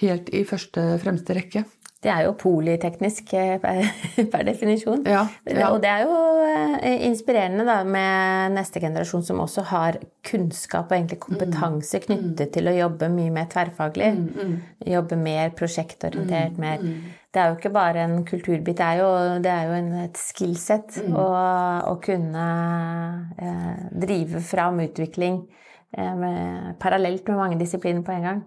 helt 0.00 0.30
i 0.34 0.44
første, 0.48 0.94
fremste 1.02 1.36
rekke. 1.36 1.64
Det 2.04 2.12
er 2.12 2.26
jo 2.26 2.34
politeknisk 2.36 3.32
eh, 3.38 3.56
per, 4.32 4.44
definisjon. 4.44 5.06
Ja, 5.08 5.24
ja. 5.48 5.70
Og 5.70 5.80
det 5.82 5.90
er 5.90 6.04
jo 6.04 6.18
eh, 6.44 7.06
inspirerende 7.08 7.64
da, 7.64 7.78
med 7.88 8.54
neste 8.58 8.82
generasjon 8.84 9.24
som 9.24 9.40
også 9.44 9.64
har 9.72 9.98
kunnskap 10.24 10.90
og 10.90 10.98
egentlig 10.98 11.20
kompetanse 11.24 12.02
mm. 12.02 12.06
knyttet 12.06 12.54
til 12.56 12.68
å 12.68 12.76
jobbe 12.76 13.08
mye 13.12 13.32
mer 13.32 13.48
tverrfaglig. 13.52 14.12
Mm, 14.18 14.30
mm. 14.34 14.56
Jobbe 14.92 15.20
mer 15.20 15.54
prosjektorientert. 15.56 16.60
mer 16.60 16.84
Det 17.34 17.42
er 17.42 17.50
jo 17.50 17.56
ikke 17.56 17.74
bare 17.74 18.04
en 18.04 18.20
kulturbit, 18.28 18.76
det 18.78 18.84
er 18.86 19.00
jo, 19.00 19.10
det 19.42 19.50
er 19.50 19.64
jo 19.66 19.78
en, 19.80 19.92
et 20.04 20.18
skillset 20.20 21.00
å, 21.08 21.24
å, 21.90 21.94
kunne 22.04 22.44
eh, 23.42 23.72
drive 24.04 24.42
fram 24.44 24.78
utvikling 24.84 25.40
eh, 25.96 26.12
med, 26.14 26.76
parallelt 26.78 27.26
med 27.26 27.40
mange 27.40 27.58
disipliner 27.58 28.04
på 28.06 28.14
en 28.14 28.28
gang. 28.28 28.44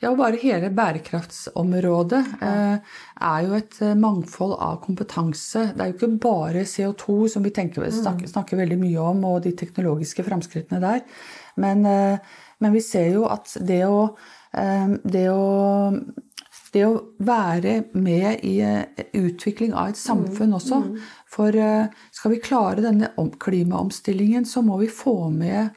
Ja, 0.00 0.10
bare 0.16 0.38
hele 0.40 0.70
bærekraftsområdet 0.74 2.20
eh, 2.42 2.96
er 3.30 3.44
jo 3.46 3.56
et 3.58 3.76
eh, 3.84 3.96
mangfold 3.98 4.56
av 4.56 4.80
kompetanse. 4.84 5.66
Det 5.74 5.84
er 5.84 5.92
jo 5.92 5.96
ikke 5.98 6.10
bare 6.24 6.64
CO2 6.68 7.28
som 7.34 7.44
vi 7.44 7.52
tenker, 7.54 7.84
mm. 7.84 7.98
snakker, 8.00 8.30
snakker 8.32 8.60
veldig 8.60 8.80
mye 8.80 9.10
om, 9.12 9.22
og 9.28 9.42
de 9.44 9.52
teknologiske 9.56 10.24
framskrittene 10.26 10.80
der. 10.82 11.04
Men, 11.60 11.84
eh, 11.86 12.40
men, 12.60 12.74
vi 12.76 12.82
ser 12.84 13.12
jo 13.14 13.28
at 13.30 13.52
det 13.60 13.84
å, 13.86 14.02
eh, 14.56 14.96
det 15.04 15.28
å 15.32 15.46
det 16.70 16.84
å 16.86 17.00
være 17.26 17.72
med 17.98 18.44
i 18.46 18.56
eh, 18.62 19.06
utvikling 19.18 19.72
av 19.74 19.90
et 19.90 19.98
samfunn 19.98 20.54
også. 20.54 20.80
Mm. 20.84 21.08
For 21.30 21.56
eh, 21.58 21.88
skal 22.14 22.34
vi 22.34 22.42
klare 22.44 22.84
denne 22.84 23.10
klimaomstillingen, 23.42 24.46
så 24.46 24.62
må 24.66 24.78
vi 24.82 24.90
få 24.90 25.16
med 25.34 25.74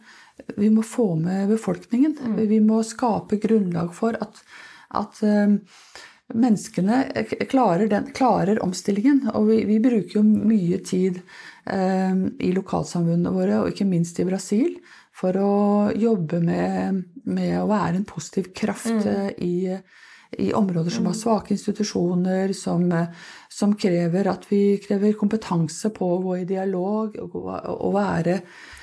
vi 0.58 0.70
må 0.70 0.84
få 0.84 1.16
med 1.16 1.50
befolkningen. 1.50 2.18
Mm. 2.22 2.48
Vi 2.48 2.60
må 2.60 2.82
skape 2.86 3.38
grunnlag 3.42 3.94
for 3.96 4.18
at, 4.22 4.42
at 4.98 5.22
um, 5.22 5.60
menneskene 6.34 7.04
klarer, 7.50 7.88
den, 7.92 8.12
klarer, 8.16 8.62
omstillingen. 8.64 9.28
Og 9.34 9.50
vi, 9.52 9.64
vi, 9.70 9.80
bruker 9.84 10.20
jo 10.20 10.26
mye 10.26 10.82
tid 10.86 11.22
um, 11.70 12.28
i 12.40 12.54
lokalsamfunnene 12.56 13.34
våre, 13.34 13.62
og 13.62 13.74
ikke 13.74 13.90
minst 13.90 14.20
i 14.22 14.28
Brasil, 14.28 14.78
for 15.14 15.38
å 15.38 15.56
jobbe 15.94 16.42
med, 16.42 17.04
med 17.30 17.58
å 17.62 17.68
være 17.70 18.00
en 18.00 18.08
positiv 18.10 18.54
kraft 18.58 18.94
mm. 18.94 19.04
uh, 19.10 19.30
i 19.44 19.56
i 20.34 20.48
områder 20.58 20.90
som 20.90 21.06
har 21.06 21.14
mm. 21.14 21.18
svake 21.20 21.52
institusjoner, 21.54 22.56
som, 22.58 22.88
som, 23.54 23.76
krever 23.78 24.26
at 24.32 24.48
vi 24.50 24.80
krever 24.82 25.14
kompetanse 25.14 25.92
på 25.94 26.08
å 26.10 26.18
gå 26.24 26.40
i 26.40 26.48
dialog 26.50 27.20
og, 27.22 27.36
og 27.70 27.92
være 27.94 28.40
Eh, 28.40 28.83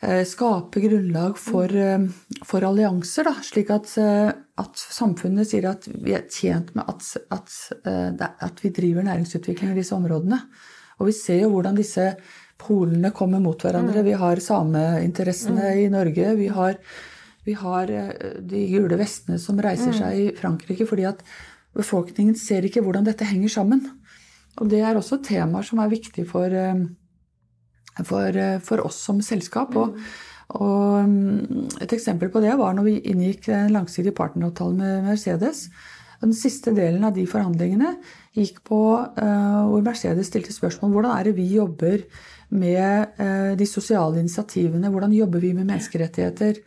skape 0.00 0.80
grunnlag 0.80 1.38
for, 1.38 1.72
eh, 1.76 1.98
for 2.44 2.64
allianser, 2.64 3.24
da, 3.24 3.34
slik 3.42 3.70
at, 3.70 3.98
eh, 3.98 4.32
at, 4.58 4.76
samfunnet 4.76 5.48
sier 5.48 5.70
at 5.70 5.88
vi 5.88 6.12
er 6.12 6.28
tjent 6.28 6.74
med 6.74 6.84
at, 6.88 7.16
at, 7.32 7.72
at, 8.42 8.60
vi 8.62 8.70
driver 8.70 9.02
næringsutvikling 9.02 9.72
i 9.72 9.80
disse 9.80 9.94
områdene. 9.94 10.40
Og 10.98 11.06
vi 11.06 11.12
ser 11.12 11.42
jo 11.42 11.50
hvordan 11.50 11.76
disse 11.76 12.14
polene 12.58 13.10
kommer 13.12 13.40
mot 13.40 13.60
hverandre. 13.60 14.00
Mm. 14.00 14.04
Vi 14.04 14.12
har 14.12 14.36
sameinteressene 14.36 15.72
mm. 15.72 15.78
i 15.78 15.88
Norge. 15.88 16.36
Vi 16.36 16.46
har, 16.48 16.76
vi 17.44 17.52
har, 17.52 17.86
de 18.40 18.62
gule 18.68 18.96
vestene 18.96 19.38
som 19.38 19.60
reiser 19.60 19.92
mm. 19.92 19.98
seg 19.98 20.20
i 20.20 20.30
Frankrike 20.36 20.86
fordi 20.88 21.04
at 21.08 21.20
befolkningen 21.76 22.36
ser 22.36 22.64
ikke 22.64 22.80
hvordan 22.84 23.04
dette 23.04 23.28
henger 23.28 23.52
sammen. 23.52 23.84
Og 24.56 24.70
det 24.72 24.80
er 24.80 24.96
også 24.96 25.20
temaer 25.24 25.64
som 25.68 25.80
er 25.80 25.92
viktige 25.92 26.24
for 26.28 26.48
for, 28.04 28.28
eh, 28.28 28.58
for 28.60 28.84
oss 28.84 28.98
som 29.08 29.20
selskap. 29.24 29.74
Og, 29.76 29.96
og, 30.56 31.08
mm, 31.08 31.68
et 31.80 31.92
eksempel 31.92 32.30
på 32.32 32.42
det 32.44 32.54
var 32.58 32.76
når 32.76 32.88
vi 32.88 32.96
inngikk 33.12 33.48
en 33.48 33.74
langsidig 33.74 34.14
partneravtale 34.14 34.76
med 34.76 35.06
Mercedes. 35.10 35.68
Den 36.20 36.32
siste 36.32 36.72
delen 36.72 37.04
av 37.04 37.14
de 37.14 37.26
forhandlingene 37.28 37.96
gikk 38.36 38.62
på 38.64 38.80
uh, 39.04 39.62
hvor 39.68 39.82
Mercedes 39.84 40.30
stilte 40.30 40.54
spørsmål 40.54 40.94
hvordan 40.94 41.12
er 41.12 41.28
det 41.28 41.34
vi 41.36 41.44
jobber 41.58 42.06
med 42.56 43.18
uh, 43.20 43.52
de 43.52 43.66
sosiale 43.68 44.22
initiativene. 44.22 44.88
Hvordan 44.92 45.12
jobber 45.12 45.44
vi 45.44 45.52
med 45.52 45.68
menneskerettigheter? 45.68 46.62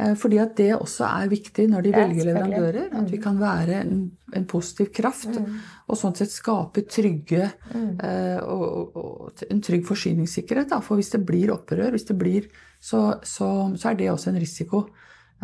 Uh, 0.00 0.14
fordi 0.18 0.40
at 0.42 0.56
det 0.58 0.72
også 0.76 1.06
er 1.08 1.30
viktig 1.32 1.68
når 1.72 1.86
de 1.86 1.94
velger 1.96 2.30
leverandører. 2.30 2.90
At 2.92 3.10
vi 3.12 3.20
mm. 3.20 3.22
kan 3.22 3.40
være 3.40 3.82
en, 3.84 4.02
en 4.36 4.48
positiv 4.48 4.92
kraft. 4.96 5.32
Mm 5.36 5.60
og 5.92 5.98
sånn 5.98 6.16
sett 6.16 6.32
skape 6.32 6.86
trygge 6.88 7.46
mm. 7.72 7.94
eh, 8.00 8.40
og, 8.48 8.96
og, 8.96 9.44
en 9.48 9.62
trygg 9.64 9.84
forsyningssikkerhet. 9.88 10.70
Da. 10.72 10.80
For 10.84 11.00
hvis 11.00 11.12
det 11.14 11.22
blir 11.28 11.52
opprør, 11.54 11.90
hvis 11.92 12.08
det 12.08 12.18
blir, 12.18 12.50
så, 12.80 13.18
så, 13.26 13.48
så, 13.76 13.90
er 13.90 13.98
det 13.98 14.12
også 14.12 14.30
en 14.32 14.40
risiko 14.40 14.86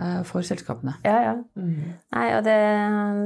eh, 0.01 0.23
for 0.29 0.47
selskapene. 0.47 0.97
Ja, 1.05 1.19
ja. 1.27 1.35
Mm. 1.59 1.99
Nei, 2.17 2.29
og 2.39 2.47
det, 2.47 2.57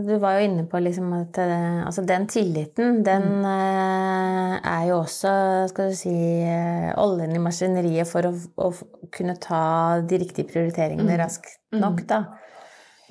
du 0.09 0.17
var 0.23 0.39
jo 0.39 0.49
inne 0.49 0.67
på 0.71 0.83
liksom 0.83 1.13
at 1.21 1.39
eh, 1.45 1.83
altså 1.87 2.05
den 2.09 2.27
tilliten, 2.33 3.03
den 3.07 3.29
mm. 3.39 3.47
Er 4.59 4.85
jo 4.91 5.01
også, 5.03 5.33
skal 5.73 5.93
du 5.93 5.97
si, 5.99 6.15
oljen 7.01 7.35
i 7.37 7.43
maskineriet 7.43 8.09
for 8.11 8.29
å, 8.29 8.33
å, 8.61 8.71
kunne 9.13 9.37
ta 9.41 9.65
de 10.09 10.21
riktige 10.23 10.49
prioriteringene 10.51 11.11
mm. 11.11 11.19
raskt 11.21 11.59
nok, 11.75 12.05
mm. 12.05 12.09
da. 12.11 12.23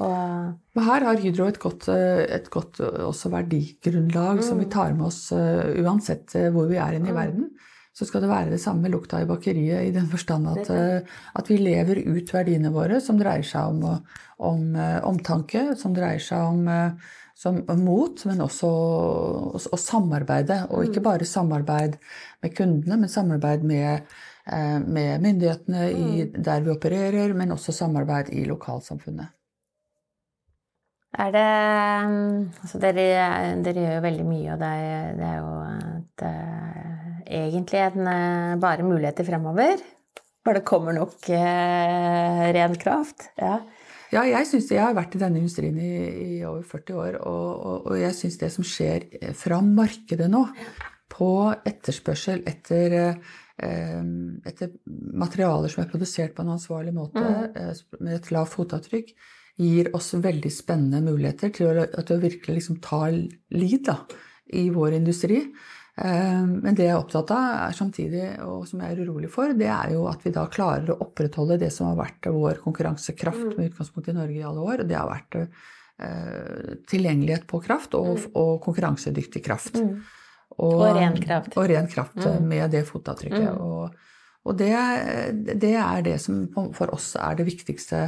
Og 0.02 0.80
her 0.82 1.04
har 1.06 1.20
Hydro 1.22 1.46
et 1.52 1.60
godt, 1.62 1.90
et 1.92 2.48
godt 2.50 2.80
verdigrunnlag 2.82 4.40
mm. 4.40 4.46
som 4.48 4.58
vi 4.58 4.70
tar 4.72 4.96
med 4.98 5.12
oss 5.12 5.28
uansett 5.30 6.34
hvor 6.56 6.72
vi 6.72 6.80
er 6.82 6.98
inne 6.98 7.12
i 7.12 7.14
mm. 7.14 7.20
verden 7.20 7.52
så 7.92 8.08
skal 8.08 8.24
det 8.24 8.32
være 8.32 8.54
det 8.54 8.62
samme 8.64 8.86
med 8.86 8.94
lukta 8.94 9.20
i 9.22 9.28
bakeriet, 9.30 9.88
i 9.88 9.96
den 9.96 10.08
forstand 10.14 10.50
at, 10.52 10.70
eh, 10.74 11.18
at, 11.36 11.50
vi 11.52 11.60
lever 11.62 12.04
ut 12.08 12.34
verdiene 12.34 12.72
våre, 12.74 13.02
som 13.04 13.20
dreier 13.20 13.46
seg 13.48 13.74
om, 13.74 14.00
om 14.52 14.76
eh, 14.76 15.00
omtanke, 15.08 15.72
som 15.80 15.96
dreier 15.96 16.24
seg 16.24 16.54
om, 16.54 16.64
eh, 16.72 17.18
som, 17.42 17.58
mot, 17.82 18.26
men 18.30 18.44
også 18.46 18.70
å 18.70 19.80
samarbeide. 19.82 20.64
Og 20.70 20.86
ikke 20.88 21.02
mm. 21.02 21.08
bare 21.08 21.28
samarbeid 21.28 21.98
med 22.44 22.56
kundene, 22.58 23.00
men 23.02 23.12
samarbeid 23.12 23.66
med, 23.66 24.08
med 24.86 25.26
myndighetene 25.26 25.88
i, 25.90 26.10
mm. 26.28 26.42
der 26.46 26.66
vi 26.66 26.74
opererer, 26.76 27.34
men 27.38 27.54
også 27.56 27.74
samarbeid 27.76 28.30
i 28.38 28.46
lokalsamfunnet. 28.50 29.34
Er 31.20 31.34
det 31.36 31.48
Altså, 32.64 32.80
dere, 32.80 33.08
dere 33.66 33.82
gjør 33.84 33.98
jo 33.98 34.04
veldig 34.06 34.28
mye, 34.30 34.54
og 34.54 34.62
det 34.62 34.70
er, 34.86 35.10
det 35.18 35.26
er 35.28 35.42
jo 35.42 35.56
et 35.98 36.28
egentlig 37.32 37.80
en, 37.80 38.08
eh, 38.08 38.56
bare 38.60 38.84
muligheter 38.84 39.26
fremover. 39.28 39.82
For 40.44 40.58
det 40.58 40.66
kommer 40.66 40.96
nok 40.98 41.30
eh, 41.30 42.46
ren 42.56 42.76
kraft. 42.82 43.30
Ja. 43.38 43.60
Ja, 44.12 44.26
jeg 44.28 44.48
syns 44.50 44.68
det. 44.68 44.76
Jeg 44.76 44.84
har 44.84 44.96
vært 44.98 45.16
i 45.16 45.22
denne 45.22 45.40
industrien 45.40 45.78
i, 45.80 45.92
i 46.36 46.40
over 46.48 46.64
40 46.68 46.98
år, 47.00 47.20
og, 47.22 47.50
og, 47.52 47.92
og 47.92 48.00
jeg 48.00 48.16
syns 48.18 48.40
det 48.42 48.50
som 48.52 48.68
skjer 48.68 49.08
eh, 49.22 49.36
fra 49.38 49.62
markedet 49.64 50.28
nå, 50.32 50.44
på 51.12 51.32
etterspørsel 51.68 52.44
etter, 52.48 52.98
eh, 53.00 54.00
etter 54.52 54.74
materialer 55.22 55.72
som 55.72 55.84
er 55.84 55.92
produsert 55.92 56.36
på 56.36 56.44
en 56.44 56.56
ansvarlig 56.58 56.96
måte, 56.96 57.24
mm. 57.24 58.00
med 58.02 58.18
et 58.18 58.32
lavt 58.36 58.56
fotavtrykk, 58.56 59.14
gir 59.62 59.92
oss 59.96 60.14
veldig 60.16 60.52
spennende 60.52 61.04
muligheter 61.06 61.52
til 61.56 61.72
å, 61.72 61.86
til 62.00 62.18
å 62.18 62.24
virkelig 62.24 62.58
liksom 62.60 62.80
ta 62.84 63.06
lead 63.12 63.86
da, 63.88 64.00
i 64.58 64.68
vår 64.74 64.98
industri. 65.00 65.44
Eh, 66.00 66.44
men 66.48 66.76
det 66.78 66.86
jeg 66.88 66.94
er 66.94 67.02
opptatt 67.02 67.34
av, 67.36 67.50
er 67.68 67.76
samtidig, 67.76 68.24
og 68.46 68.64
som 68.70 68.82
jeg 68.84 68.96
er 68.96 69.04
urolig 69.04 69.32
for, 69.32 69.52
det 69.58 69.68
er 69.68 69.92
jo 69.96 70.06
at 70.12 70.24
vi 70.24 70.34
da 70.36 70.46
klarer 70.52 70.94
å 70.94 71.02
opprettholde 71.04 71.60
det 71.62 71.72
som 71.76 71.90
har 71.92 72.00
vært 72.00 72.32
vår 72.32 72.62
konkurransekraft 72.64 73.50
mm. 73.50 73.54
med 73.58 73.72
utgangspunkt 73.72 74.12
i 74.12 74.18
Norge 74.18 74.40
i 74.40 74.48
alle 74.48 74.66
år. 74.72 74.86
Det 74.88 74.98
har 74.98 75.10
vært 75.12 75.40
eh, 75.42 76.78
tilgjengelighet 76.92 77.48
på 77.50 77.60
kraft 77.66 77.98
og, 78.00 78.14
mm. 78.16 78.30
og 78.40 78.54
konkurransedyktig 78.64 79.44
kraft. 79.46 79.82
Mm. 79.82 80.00
Og, 80.58 80.78
og, 80.78 80.88
ren 80.96 81.20
kraft. 81.20 81.58
Og 81.58 81.68
ren 81.72 81.92
kraft 81.92 82.24
mm. 82.24 82.48
med 82.48 82.72
det 82.74 82.86
fotavtrykket. 82.88 83.52
Mm. 83.52 83.60
Og, 83.60 84.08
og 84.48 84.58
det, 84.58 84.72
det, 85.52 85.76
er 85.80 86.08
det 86.08 86.18
som 86.24 86.46
for 86.76 86.92
oss 86.96 87.14
er 87.20 87.38
det 87.40 87.46
viktigste 87.48 88.08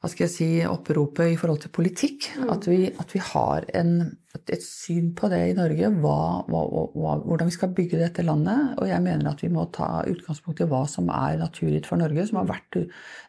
hva 0.00 0.10
skal 0.12 0.26
jeg 0.26 0.32
si, 0.32 0.48
oppropet 0.68 1.32
i 1.32 1.36
forhold 1.40 1.62
til 1.64 1.72
politikk. 1.74 2.28
Mm. 2.36 2.48
At, 2.52 2.68
vi, 2.68 2.78
at, 2.92 3.12
vi, 3.14 3.20
har 3.30 3.66
en, 3.78 3.92
et 4.36 4.64
syn 4.64 5.12
på 5.16 5.30
det 5.32 5.40
i 5.48 5.54
Norge, 5.56 5.88
hva, 6.02 6.18
hva, 6.50 7.14
hvordan 7.24 7.48
vi 7.48 7.54
skal 7.54 7.72
bygge 7.76 8.00
dette 8.02 8.24
landet. 8.26 8.74
Og 8.76 8.90
jeg 8.90 9.04
mener 9.04 9.30
at 9.30 9.40
vi 9.44 9.50
må 9.52 9.64
ta 9.74 10.04
utgangspunkt 10.06 10.60
i 10.60 10.68
hva 10.70 10.82
som 10.90 11.08
er 11.14 11.40
naturgitt 11.40 11.88
for 11.88 12.00
Norge, 12.00 12.28
som 12.28 12.42
har 12.42 12.50
vært 12.50 12.80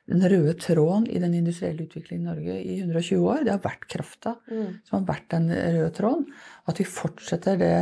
den 0.08 0.28
røde 0.34 0.58
tråden 0.60 1.08
i 1.12 1.24
den 1.24 1.38
industrielle 1.40 1.88
utviklingen 1.88 2.28
i 2.28 2.32
Norge 2.32 2.60
i 2.60 2.78
120 2.82 3.24
år. 3.24 3.42
Det 3.48 3.56
har 3.56 3.64
vært 3.64 3.88
krafta 3.92 4.36
mm. 4.52 4.70
som 4.90 5.00
har 5.00 5.08
vært 5.14 5.32
den 5.34 5.50
røde 5.56 5.90
tråden. 5.96 6.28
At 6.68 6.84
vi 6.84 6.90
fortsetter 6.90 7.58
det, 7.64 7.74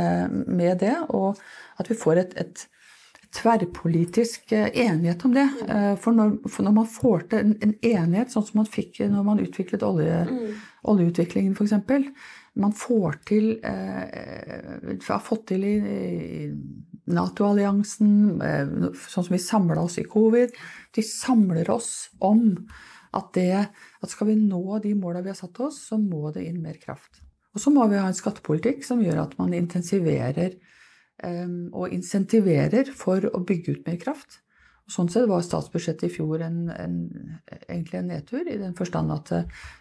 med 0.46 0.78
det, 0.84 0.94
og 1.10 1.42
at 1.82 1.90
vi 1.90 1.98
får 1.98 2.22
et, 2.22 2.40
et 2.46 2.66
tverrpolitisk 3.36 4.52
eh, 4.56 4.70
enighet 4.86 5.24
om 5.24 5.36
det. 5.36 5.46
Eh, 5.68 5.92
for 6.00 6.16
når, 6.16 6.34
for 6.48 6.66
når 6.66 6.74
man 6.78 6.88
får 6.90 7.28
til 7.30 7.42
en, 7.42 7.54
en, 7.62 7.76
enighet, 7.82 8.32
sånn 8.32 8.46
som 8.48 8.62
man 8.62 8.70
fikk 8.70 9.02
når 9.12 9.26
man 9.26 9.42
utviklet 9.44 9.84
olje, 9.86 10.24
mm. 10.30 10.58
oljeutviklingen 10.92 11.56
f.eks. 11.56 12.10
Man 12.56 12.72
får 12.76 13.20
til 13.28 13.48
eh, 13.66 14.98
har 15.06 15.24
fått 15.24 15.48
til 15.52 15.66
i, 15.68 15.76
i 15.76 16.50
Nato-alliansen, 17.12 18.14
eh, 18.42 18.74
sånn 19.06 19.28
som 19.28 19.34
vi 19.34 19.42
samla 19.42 19.82
oss 19.84 20.00
i 20.00 20.06
covid. 20.08 20.56
De 20.96 21.04
samler 21.06 21.68
oss 21.70 22.08
om 22.24 22.48
at, 23.16 23.30
det, 23.36 23.66
at 24.02 24.12
skal 24.12 24.32
vi 24.32 24.40
nå 24.40 24.80
de 24.82 24.94
måla 24.98 25.22
vi 25.24 25.30
har 25.32 25.38
satt 25.38 25.60
oss, 25.64 25.84
så 25.90 26.00
må 26.00 26.32
det 26.34 26.48
inn 26.48 26.62
mer 26.64 26.80
kraft. 26.82 27.22
Og 27.56 27.62
så 27.62 27.72
må 27.72 27.86
vi 27.88 28.00
ha 28.00 28.08
en 28.08 28.16
skattepolitikk 28.16 28.82
som 28.84 29.00
gjør 29.00 29.22
at 29.22 29.36
man 29.38 29.54
intensiverer 29.56 30.58
og 31.24 31.94
insentiverer 31.96 32.90
for 32.92 33.24
å 33.32 33.38
bygge 33.48 33.72
ut 33.72 33.86
mer 33.88 33.96
kraft. 33.96 34.42
Sånn 34.86 35.08
sett 35.10 35.26
var 35.26 35.42
statsbudsjettet 35.42 36.06
i 36.06 36.12
fjor 36.14 36.42
en, 36.46 36.58
en, 36.70 36.98
egentlig 37.66 37.98
en 37.98 38.10
nedtur, 38.12 38.44
i 38.46 38.58
den 38.60 38.74
forstand 38.78 39.10
at 39.10 39.32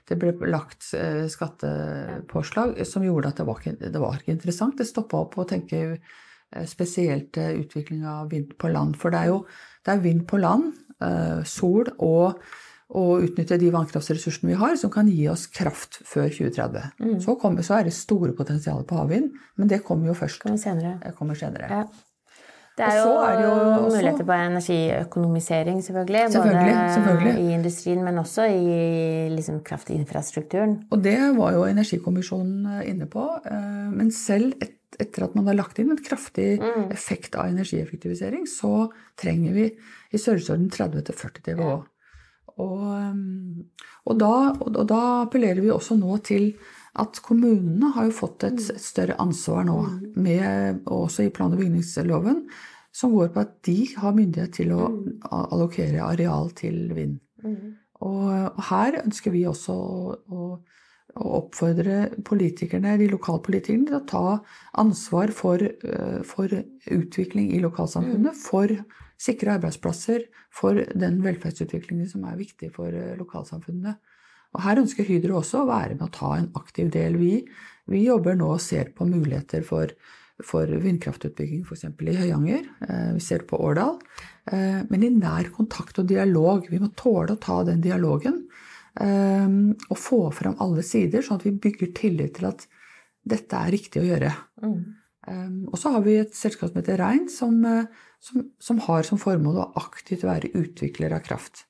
det 0.10 0.18
ble 0.18 0.32
lagt 0.50 0.88
eh, 0.98 1.28
skattepåslag 1.30 2.80
som 2.90 3.06
gjorde 3.06 3.30
at 3.30 3.42
det 3.42 3.46
var 3.46 3.62
ikke, 3.62 3.76
det 3.84 4.02
var 4.02 4.18
ikke 4.18 4.34
interessant. 4.34 4.80
Det 4.80 4.88
stoppa 4.90 5.22
opp 5.28 5.38
å 5.38 5.46
tenke 5.46 5.84
eh, 5.92 6.66
spesielt 6.66 7.38
eh, 7.38 7.54
utvikling 7.62 8.02
av 8.10 8.34
vind 8.34 8.56
på 8.58 8.74
land. 8.74 8.98
For 8.98 9.14
det 9.14 9.22
er 9.22 9.34
jo 9.36 9.44
det 9.86 9.94
er 9.94 10.02
vind 10.08 10.26
på 10.26 10.42
land, 10.42 10.74
sol 11.46 11.90
og 12.02 12.40
og 12.94 13.24
utnytte 13.26 13.58
de 13.58 13.72
vannkraftressursene 13.74 14.52
vi 14.52 14.58
har, 14.60 14.76
som 14.78 14.92
kan 14.94 15.08
gi 15.10 15.26
oss 15.32 15.48
kraft 15.50 16.02
før 16.06 16.28
2030. 16.30 16.92
Mm. 17.02 17.16
Så, 17.24 17.38
kommer, 17.42 17.66
så, 17.66 17.80
er 17.80 17.88
det 17.90 17.96
store 17.98 18.36
potensialer 18.38 18.86
på 18.88 19.00
havvind, 19.00 19.32
men 19.58 19.72
det 19.72 19.82
kommer 19.88 20.12
jo 20.12 20.18
først. 20.18 20.44
Kommer 20.44 20.62
senere. 20.62 21.00
Det 21.02 21.16
kommer 21.18 21.40
senere. 21.40 21.70
Ja. 21.72 21.86
Det 22.76 22.84
er 22.84 22.98
jo, 23.00 23.12
er 23.24 23.38
det 23.40 23.44
jo 23.46 23.52
også, 23.56 23.84
muligheter 23.96 24.26
på 24.28 24.36
energiøkonomisering, 24.36 25.78
selvfølgelig. 25.84 26.24
selvfølgelig 26.34 26.74
både 26.76 26.94
selvfølgelig. 26.94 27.36
i 27.44 27.54
industrien, 27.56 28.02
men 28.04 28.18
også 28.20 28.48
i 28.52 29.30
liksom, 29.32 29.62
kraftinfrastrukturen. 29.64 30.74
Og 30.92 31.04
det 31.04 31.16
var 31.38 31.56
jo 31.56 31.64
Energikommisjonen 31.70 32.66
eh, 32.74 32.90
inne 32.92 33.08
på. 33.08 33.24
Eh, 33.48 33.88
men 33.96 34.12
selv 34.12 34.58
et, 34.60 34.76
etter 35.00 35.24
at 35.24 35.40
man 35.40 35.48
har 35.48 35.56
lagt 35.56 35.80
inn 35.80 35.96
en 35.96 36.04
kraftig 36.04 36.58
mm. 36.60 36.92
effekt 36.92 37.40
av 37.40 37.48
energieffektivisering, 37.48 38.44
så 38.44 38.90
trenger 39.16 39.56
vi 39.56 39.70
i 40.12 40.20
størrelsesorden 40.20 40.68
30-40 40.76 41.48
TWh. 41.48 41.80
Og, 42.62 42.86
og, 44.06 44.14
da, 44.20 44.34
og, 44.64 44.78
da, 44.88 45.02
appellerer 45.26 45.60
vi 45.64 45.74
også 45.74 45.98
nå 46.00 46.20
til 46.24 46.54
at 46.96 47.20
kommunene 47.24 47.92
har 47.98 48.08
jo 48.08 48.16
fått 48.16 48.46
et, 48.48 48.62
et 48.72 48.82
større 48.82 49.18
ansvar 49.20 49.66
nå, 49.68 49.80
mm. 49.84 50.06
med, 50.24 50.86
også 50.88 51.26
i 51.26 51.34
plan- 51.36 51.52
og 51.52 51.60
bygningsloven, 51.60 52.46
som 52.96 53.12
går 53.12 53.34
på 53.34 53.44
at 53.44 53.58
de 53.68 53.80
har 53.98 54.16
myndighet 54.16 54.56
til 54.56 54.72
å 54.72 54.88
mm. 54.94 55.10
allokere 55.36 56.06
areal 56.06 56.54
til 56.56 56.88
vind. 56.96 57.20
Mm. 57.44 57.76
Og, 58.06 58.24
og, 58.32 58.64
her 58.70 59.02
ønsker 59.04 59.36
vi 59.36 59.44
også 59.50 59.76
å, 59.76 60.16
å, 60.16 60.48
å, 61.16 61.26
oppfordre 61.42 62.00
politikerne, 62.28 62.96
de 63.02 63.12
lokalpolitikerne 63.12 63.90
til 63.92 64.00
å 64.00 64.06
ta 64.08 64.26
ansvar 64.80 65.36
for, 65.36 65.60
uh, 65.60 66.22
for 66.28 66.56
utvikling 66.96 67.52
i 67.52 67.64
lokalsamfunnet, 67.64 68.40
for 68.48 68.72
sikre 69.22 69.56
arbeidsplasser 69.56 70.26
for 70.54 70.80
den 70.98 71.22
velferdsutviklingen 71.24 72.08
som 72.10 72.26
er 72.28 72.40
viktig 72.40 72.72
for 72.76 72.92
eh, 72.92 73.16
lokalsamfunnene. 73.20 73.96
Og 74.56 74.62
Her 74.64 74.80
ønsker 74.80 75.08
Hydro 75.08 75.40
også 75.42 75.64
å 75.64 75.70
være 75.70 75.98
med 75.98 76.06
å 76.08 76.14
ta 76.16 76.36
en 76.38 76.52
aktiv 76.56 76.92
del. 76.94 77.18
Vi, 77.20 77.34
vi 77.92 78.06
jobber 78.06 78.38
nå 78.40 78.54
og 78.56 78.64
ser 78.64 78.94
på 78.96 79.08
muligheter 79.08 79.66
for, 79.68 79.92
for 80.44 80.70
vindkraftutbygging 80.86 81.66
f.eks. 81.66 81.88
i 81.92 82.18
Høyanger. 82.22 82.70
Eh, 82.88 83.10
vi 83.18 83.24
ser 83.24 83.44
på 83.50 83.60
Årdal. 83.68 83.98
Eh, 84.52 84.82
men 84.92 85.04
i 85.04 85.12
nær 85.16 85.52
kontakt 85.56 86.00
og 86.00 86.08
dialog. 86.12 86.70
Vi 86.72 86.80
må 86.80 86.92
tåle 86.96 87.36
å 87.36 87.42
ta 87.42 87.62
den 87.68 87.84
dialogen. 87.84 88.46
Og 88.96 89.98
få 90.00 90.18
fram 90.32 90.54
alle 90.64 90.80
sider, 90.88 91.20
sånn 91.20 91.42
at 91.42 91.44
vi 91.44 91.52
bygger 91.66 91.90
tillit 91.98 92.38
til 92.38 92.46
at 92.48 92.62
dette 93.28 93.60
er 93.60 93.74
riktig 93.76 94.00
å 94.00 94.06
gjøre. 94.06 94.30
Mm. 94.64 95.66
Og 95.68 95.76
så 95.76 95.92
har 95.92 96.06
vi 96.06 96.14
et 96.22 96.32
selskap 96.38 96.72
som 96.72 96.80
heter 96.80 97.02
Rein, 97.02 97.26
som 97.28 97.58
som, 98.24 98.50
som, 98.62 98.82
har 98.88 99.06
som 99.08 99.22
formål 99.22 99.62
å 99.62 99.72
aktivt 99.82 100.26
være 100.28 100.54
utvikler 100.58 101.16
av 101.16 101.24
kraft. 101.26 101.66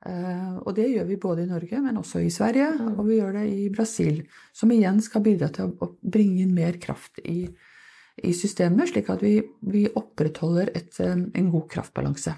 Uh, 0.00 0.56
og 0.64 0.72
det 0.78 0.86
gjør 0.88 1.08
vi 1.10 1.18
både 1.20 1.44
i 1.44 1.50
Norge, 1.50 1.80
men 1.84 1.98
også 2.00 2.22
i 2.24 2.30
Sverige, 2.32 2.70
mm. 2.78 2.94
og 2.94 3.02
vi 3.08 3.18
gjør 3.18 3.34
det 3.36 3.46
i 3.52 3.66
Brasil. 3.72 4.22
Som 4.56 4.72
igjen 4.72 5.02
skal 5.04 5.24
bidra 5.26 5.50
til 5.52 5.74
å, 5.76 5.90
bringe 6.00 6.46
inn 6.46 6.54
mer 6.56 6.80
kraft 6.80 7.20
i, 7.20 7.42
i 8.24 8.32
systemet, 8.36 8.92
slik 8.92 9.10
at 9.12 9.24
vi, 9.24 9.36
vi 9.60 9.84
opprettholder 9.90 10.72
et, 10.78 10.96
en 11.04 11.52
god 11.52 11.68
kraftbalanse. 11.74 12.36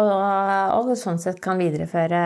Og, 0.00 0.90
og 0.90 0.90
sånn 0.96 1.18
sett 1.20 1.40
kan 1.44 1.58
videreføre 1.60 2.20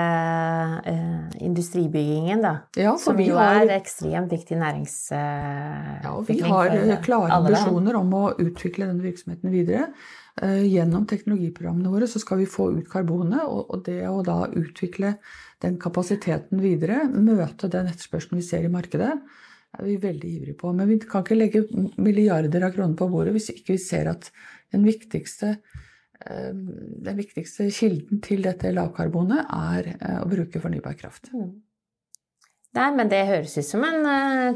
eh, 0.87 1.39
industribyggingen, 1.45 2.43
da. 2.45 2.53
Ja, 2.79 2.93
for 2.95 3.11
som 3.11 3.17
vi 3.19 3.29
jo 3.31 3.39
har- 3.41 3.63
er 3.65 3.73
ekstremt 3.79 4.31
viktig 4.31 4.59
næringsutvikling. 4.61 6.03
Ja, 6.05 6.13
og 6.15 6.27
vi 6.29 6.39
har 6.41 6.67
eh, 6.75 6.97
klare 7.03 7.31
ambisjoner 7.39 7.97
om 8.01 8.13
å 8.15 8.25
utvikle 8.39 8.87
denne 8.91 9.03
virksomheten 9.05 9.51
videre. 9.55 9.89
Eh, 10.43 10.63
Gjennom 10.67 11.07
teknologiprogrammene 11.11 11.91
våre 11.93 12.07
så 12.11 12.21
skal 12.23 12.39
vi 12.43 12.47
få 12.51 12.71
ut 12.79 12.89
karbonet, 12.91 13.43
og 13.45 13.71
og 13.75 13.85
det 13.87 14.03
å 14.09 14.23
da 14.27 14.45
utvikle 14.51 15.17
den 15.65 15.79
kapasiteten 15.79 16.61
videre, 16.61 17.05
møte 17.09 17.71
den 17.71 17.87
etterspørselen 17.91 18.39
vi 18.41 18.47
ser 18.47 18.65
i 18.65 18.73
markedet, 18.73 19.13
er 19.79 19.85
vi 19.85 19.97
veldig 19.97 20.31
ivrige 20.39 20.59
på. 20.59 20.73
Men 20.75 20.89
vi 20.89 20.99
kan 20.99 21.25
ikke 21.25 21.39
legge 21.39 21.65
milliarder 21.99 22.63
av 22.67 22.75
kroner 22.77 22.95
på 22.99 23.09
bordet 23.11 23.33
hvis 23.35 23.51
ikke 23.55 23.75
vi 23.75 23.79
ser 23.83 24.11
at 24.13 24.31
den 24.75 24.85
viktigste, 24.87 25.57
eh, 25.57 25.84
den 26.25 27.17
viktigste 27.19 27.69
kilden 27.75 28.21
til 28.25 28.45
dette 28.47 28.73
lavkarbonet 28.73 29.45
er 29.45 29.95
eh, 29.95 30.19
å 30.23 30.29
bruke 30.31 30.63
fornybar 30.63 30.97
kraft. 30.99 31.31
Nei, 32.75 32.89
men 32.91 33.11
det 33.11 33.21
høres 33.29 33.53
ut 33.55 33.67
som 33.67 33.85
en 33.87 34.07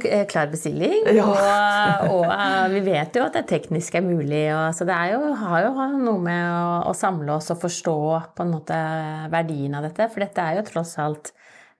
eh, 0.02 0.24
klar 0.30 0.48
bestilling. 0.50 1.04
Ja. 1.14 1.26
Og, 1.28 2.14
og 2.16 2.32
eh, 2.34 2.64
vi 2.72 2.80
vet 2.88 3.14
jo 3.14 3.26
at 3.28 3.36
det 3.38 3.44
teknisk 3.50 3.94
er 3.94 4.02
mulig. 4.02 4.48
Og, 4.56 4.72
så 4.74 4.86
det 4.88 4.96
er 4.96 5.12
jo, 5.14 5.34
har 5.38 5.68
jo 5.68 5.86
noe 6.00 6.18
med 6.24 6.46
å, 6.50 6.72
å 6.90 6.96
samle 6.98 7.36
oss 7.36 7.52
og 7.54 7.60
forstå 7.62 7.98
på 8.34 8.46
en 8.46 8.54
måte 8.56 8.78
verdien 9.30 9.76
av 9.78 9.86
dette. 9.86 10.08
For 10.10 10.24
dette 10.24 10.42
er 10.42 10.58
jo 10.58 10.66
tross 10.66 10.96
alt 11.02 11.30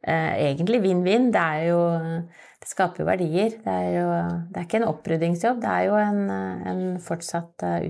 eh, 0.07 0.53
egentlig 0.53 0.83
vinn-vinn. 0.87 1.33
Det 1.35 1.49
Det 2.59 2.71
skaper 2.71 3.03
jo 3.03 3.09
verdier. 3.09 3.59
Det 3.65 3.75
er 3.75 3.91
jo 3.97 4.07
det 4.53 4.61
er 4.61 4.69
ikke 4.69 4.83
en 4.83 4.91
oppryddingsjobb, 4.93 5.61
det 5.63 5.75
er 5.75 5.85
jo 5.89 5.99
en, 5.99 6.23
eh, 6.31 6.71
en 6.71 6.83
fortsatt 7.03 7.67
eh, 7.67 7.89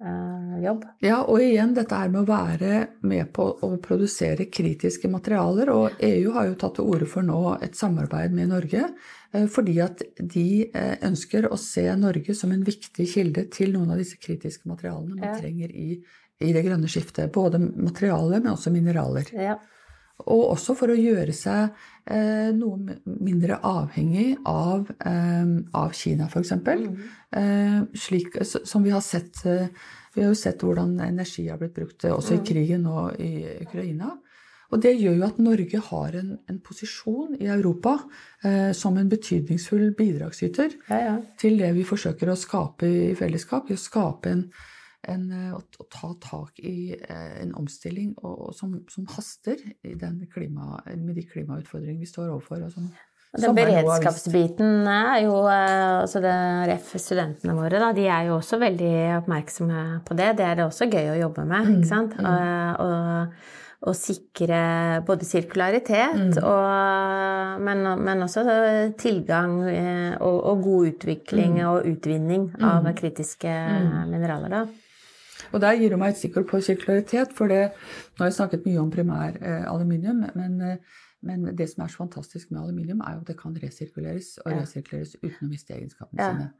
utviklingsjobb. 0.00 0.84
Ja, 1.02 1.22
og 1.26 1.40
igjen 1.42 1.74
dette 1.76 1.96
her 1.98 2.08
med 2.12 2.22
å 2.22 2.28
være 2.28 2.88
med 3.02 3.32
på 3.34 3.46
å 3.62 3.70
produsere 3.82 4.46
kritiske 4.50 5.08
materialer. 5.10 5.70
Og 5.70 5.98
EU 6.04 6.32
har 6.36 6.48
jo 6.48 6.54
tatt 6.60 6.76
til 6.78 6.88
orde 6.88 7.06
for 7.06 7.22
nå 7.26 7.58
et 7.62 7.76
samarbeid 7.76 8.32
med 8.32 8.48
Norge. 8.48 8.88
eh, 9.32 9.46
Fordi 9.46 9.80
at 9.82 10.02
de 10.20 10.70
eh, 10.72 10.96
ønsker 11.02 11.48
å 11.50 11.56
se 11.58 11.84
Norge 11.96 12.34
som 12.34 12.52
en 12.52 12.64
viktig 12.64 13.08
kilde 13.08 13.48
til 13.50 13.72
noen 13.72 13.90
av 13.90 13.98
disse 13.98 14.16
kritiske 14.16 14.66
materialene 14.68 15.16
man 15.16 15.28
Ja. 15.34 15.38
trenger 15.38 15.70
i, 15.70 16.02
i 16.40 16.52
det 16.52 16.64
grønne 16.64 16.86
skiftet. 16.88 17.32
Både 17.32 17.58
materialer, 17.58 18.40
men 18.40 18.52
også 18.52 18.70
mineraler. 18.70 19.26
Ja. 19.32 19.58
Og 20.26 20.42
også 20.52 20.74
for 20.78 20.90
å 20.90 20.98
gjøre 20.98 21.32
seg 21.36 21.76
eh, 22.10 22.50
noe 22.56 22.98
mindre 23.06 23.60
avhengig 23.64 24.32
av, 24.50 24.88
eh, 25.06 25.52
av 25.78 25.94
Kina, 25.94 26.26
f.eks. 26.26 26.54
Eh, 27.38 27.78
slik 27.94 28.40
som 28.44 28.82
vi 28.82 28.94
har 28.94 29.04
sett 29.04 29.44
eh, 29.46 29.68
Vi 30.14 30.24
har 30.24 30.32
jo 30.32 30.38
sett 30.40 30.64
hvordan 30.64 30.96
energi 31.04 31.46
har 31.46 31.60
blitt 31.60 31.76
brukt 31.76 32.04
eh, 32.04 32.14
også 32.14 32.40
i 32.40 32.44
krigen 32.46 32.88
og 32.90 33.20
i 33.22 33.46
Ukraina. 33.62 34.16
Og 34.68 34.82
det 34.84 34.98
gjør 34.98 35.14
jo 35.16 35.26
at 35.28 35.38
Norge 35.40 35.80
har 35.86 36.16
en, 36.18 36.32
en 36.50 36.58
posisjon 36.60 37.38
i 37.38 37.46
Europa 37.48 37.94
eh, 38.44 38.72
som 38.76 38.98
en 39.00 39.08
betydningsfull 39.08 39.94
bidragsyter 39.96 40.74
Ja, 40.90 40.98
ja. 40.98 41.14
til 41.40 41.56
det 41.60 41.70
vi 41.78 41.86
forsøker 41.88 42.28
å 42.28 42.36
skape 42.36 42.88
i 42.88 43.14
fellesskap. 43.16 43.70
Å 43.72 43.80
skape 43.80 44.34
en, 44.34 44.44
en 45.06 45.28
eh, 45.32 45.50
å, 45.54 45.60
å 45.60 45.86
ta 45.92 46.10
tak 46.22 46.58
i 46.64 46.94
eh, 46.96 47.34
en 47.42 47.52
omstilling 47.58 48.14
og, 48.22 48.48
og 48.48 48.56
som, 48.56 48.74
som 48.90 49.06
haster 49.14 49.60
i 49.86 49.94
den 49.98 50.24
klima, 50.32 50.80
med 50.96 51.14
de 51.18 51.26
klimautfordringene 51.28 52.02
vi 52.02 52.10
står 52.10 52.32
overfor. 52.32 52.64
Og 52.66 52.74
som, 52.74 52.88
Den 53.36 53.52
er 53.52 53.58
beredskapsbiten 53.60 54.88
er 54.90 55.22
jo 55.26 55.36
eh, 55.52 56.00
altså 56.00 56.24
det 56.24 56.34
RF 56.72 56.96
Studentene 57.04 57.54
våre 57.58 57.84
da, 57.84 57.92
de 57.96 58.08
er 58.08 58.28
jo 58.30 58.40
også 58.40 58.58
veldig 58.62 58.96
oppmerksomme 59.20 59.86
på 60.08 60.18
det. 60.18 60.34
Det 60.40 60.48
er 60.48 60.58
det 60.58 60.66
også 60.66 60.90
gøy 60.90 61.14
å 61.14 61.22
jobbe 61.22 61.46
med. 61.46 61.72
ikke 61.78 61.92
sant? 61.92 62.18
Og, 62.18 62.84
og, 62.88 63.48
og 63.88 63.94
sikre 63.94 64.58
både 65.06 65.22
sirkularitet 65.22 66.40
og, 66.42 67.60
men, 67.62 67.84
men 68.02 68.24
også 68.26 68.42
tilgang 68.98 69.60
og, 70.18 70.40
og 70.50 70.64
god 70.66 70.90
utvikling 70.90 71.60
og 71.62 71.86
utvinning 71.86 72.50
av 72.58 72.90
kritiske 72.98 73.54
mineraler. 74.10 74.50
da. 74.50 74.66
Og 75.52 75.60
der 75.60 75.76
gir 75.80 75.90
hun 75.94 76.00
meg 76.00 76.14
et 76.14 76.20
stikkord 76.20 76.46
på 76.50 76.60
sirkularitet, 76.64 77.32
for 77.32 77.48
det, 77.48 77.72
nå 78.18 78.24
har 78.24 78.30
jeg 78.30 78.38
snakket 78.38 78.66
mye 78.66 78.78
om 78.82 78.90
primær 78.90 79.36
eh, 79.42 79.64
aluminium, 79.72 80.24
men, 80.36 80.60
eh, 80.60 80.76
men 81.22 81.44
det 81.56 81.68
som 81.70 81.84
er 81.84 81.88
så 81.88 82.02
fantastisk 82.04 82.50
med 82.50 82.60
aluminium, 82.62 83.00
er 83.00 83.14
jo 83.16 83.20
at 83.20 83.26
det 83.32 83.38
kan 83.40 83.54
resirkuleres, 83.62 84.38
og 84.44 84.52
Ja. 84.52 84.60
resirkuleres 84.62 85.16
uten 85.22 85.48
å 85.48 85.50
miste 85.50 85.74
egenskapene 85.74 86.18
Ja. 86.20 86.32
sine. 86.32 86.50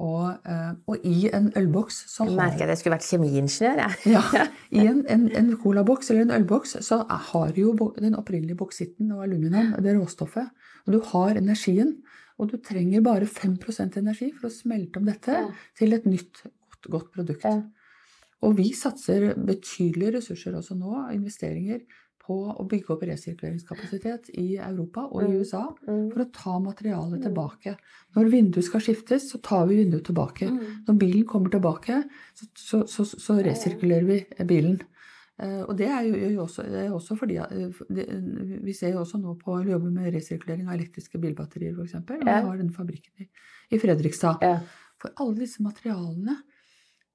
Og, 0.00 0.38
eh, 0.44 0.72
og 0.90 0.96
i 1.06 1.30
en 1.32 1.52
ølboks 1.56 1.94
så 2.10 2.24
Jeg 2.26 2.34
har 2.34 2.50
merker 2.50 2.62
at 2.64 2.68
jeg 2.68 2.78
skulle 2.78 2.96
vært 2.96 3.10
kjemiingeniør. 3.12 3.76
jeg. 3.76 3.94
Ja, 4.14 4.46
I 4.72 4.86
en, 4.90 5.04
en, 5.08 5.28
en 5.36 5.56
colaboks 5.62 6.10
eller 6.10 6.22
en 6.22 6.32
ølboks 6.42 6.76
så 6.82 7.04
har 7.08 7.52
jo 7.54 7.76
den 8.00 8.14
opprinnelige 8.18 8.56
boksitten 8.58 9.12
og 9.12 9.22
aluminium, 9.22 9.72
det 9.80 9.94
råstoffet. 9.94 10.50
Og 10.86 10.92
du 10.92 11.00
har 11.12 11.36
energien. 11.38 12.02
Og 12.36 12.50
du 12.50 12.56
trenger 12.58 13.00
bare 13.00 13.26
5% 13.30 13.96
energi 13.96 14.32
for 14.34 14.48
å 14.48 14.50
smelte 14.50 14.96
om 14.98 15.04
dette 15.06 15.28
Ja. 15.30 15.44
til 15.78 15.92
et 15.94 16.04
nytt, 16.04 16.42
godt, 16.42 16.90
godt 16.90 17.12
produkt. 17.12 17.44
Og 18.44 18.56
vi 18.58 18.70
satser 18.76 19.32
betydelige 19.34 20.18
ressurser 20.18 20.56
også 20.58 20.76
nå, 20.78 20.94
investeringer, 21.16 21.84
på 22.24 22.36
å 22.56 22.64
bygge 22.64 22.94
opp 22.94 23.02
resirkuleringskapasitet 23.04 24.30
i 24.40 24.54
Europa 24.56 25.02
og 25.10 25.22
i 25.22 25.26
Mm. 25.26 25.34
USA 25.42 25.64
Mm. 25.86 26.06
for 26.12 26.22
å 26.24 26.32
ta 26.32 26.58
materialet 26.58 27.20
tilbake. 27.22 27.76
Når 28.16 28.30
vinduet 28.32 28.64
skal 28.64 28.80
skiftes, 28.80 29.30
så 29.30 29.42
tar 29.42 29.66
vi 29.68 29.76
vinduet 29.84 30.04
tilbake. 30.04 30.48
Når 30.88 30.98
bilen 30.98 31.26
kommer 31.26 31.50
tilbake, 31.50 32.02
så, 32.34 32.46
så, 32.54 32.86
så, 32.88 33.04
så 33.04 33.36
resirkulerer 33.44 34.06
vi 34.08 34.44
bilen. 34.46 34.80
Eh, 35.38 35.62
og 35.68 35.76
det 35.76 35.88
er 35.90 36.02
jo, 36.06 36.42
også, 36.46 36.62
det 36.62 36.86
er 36.86 36.92
også 36.94 37.16
fordi 37.18 37.36
eh, 37.36 37.68
det, 37.90 38.06
Vi 38.64 38.72
ser 38.72 38.92
jo 38.94 39.00
også 39.02 39.18
nå 39.20 39.34
på 39.44 39.58
å 39.58 39.64
jobbe 39.66 39.90
med 39.90 40.14
resirkulering 40.14 40.68
av 40.68 40.78
elektriske 40.78 41.18
bilbatterier, 41.18 41.74
f.eks. 41.74 41.94
Og 41.94 42.24
vi 42.24 42.30
har 42.30 42.56
denne 42.56 42.72
fabrikken 42.72 43.12
i, 43.20 43.28
i 43.74 43.78
Fredrikstad. 43.78 44.38
For 45.02 45.10
alle 45.20 45.42
disse 45.42 45.60
materialene 45.62 46.38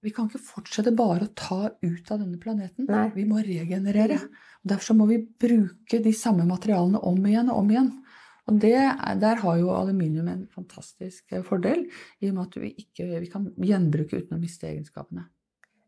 Vi 0.03 0.11
kan 0.15 0.29
ikke 0.29 0.39
fortsette 0.39 0.93
bare 0.95 1.25
å 1.27 1.33
ta 1.35 1.57
ut 1.83 2.11
av 2.11 2.21
denne 2.21 2.37
planeten. 2.39 2.85
Nei. 2.87 3.09
Vi 3.15 3.25
må 3.27 3.41
regenerere. 3.43 4.19
Og 4.63 4.69
Derfor 4.71 4.95
må 4.95 5.07
vi 5.09 5.17
bruke 5.43 5.99
de 6.03 6.13
samme 6.15 6.45
materialene 6.47 7.01
om 7.03 7.19
igjen 7.27 7.49
og 7.51 7.57
om 7.65 7.73
igjen. 7.73 7.89
Og 8.49 8.59
det, 8.63 8.71
er- 8.79 9.19
der 9.19 9.35
har 9.43 9.57
jo 9.59 9.69
aluminium 9.75 10.27
en 10.31 10.47
fantastisk 10.47 11.33
eh, 11.35 11.43
fordel, 11.45 11.83
i 12.21 12.29
og 12.31 12.35
med 12.39 12.47
at 12.47 12.55
vi, 12.63 12.71
ikke, 12.81 13.19
vi 13.19 13.27
kan 13.29 13.45
gjenbruke 13.59 14.23
uten 14.23 14.37
å 14.37 14.41
miste 14.41 14.65
egenskapene. 14.71 15.27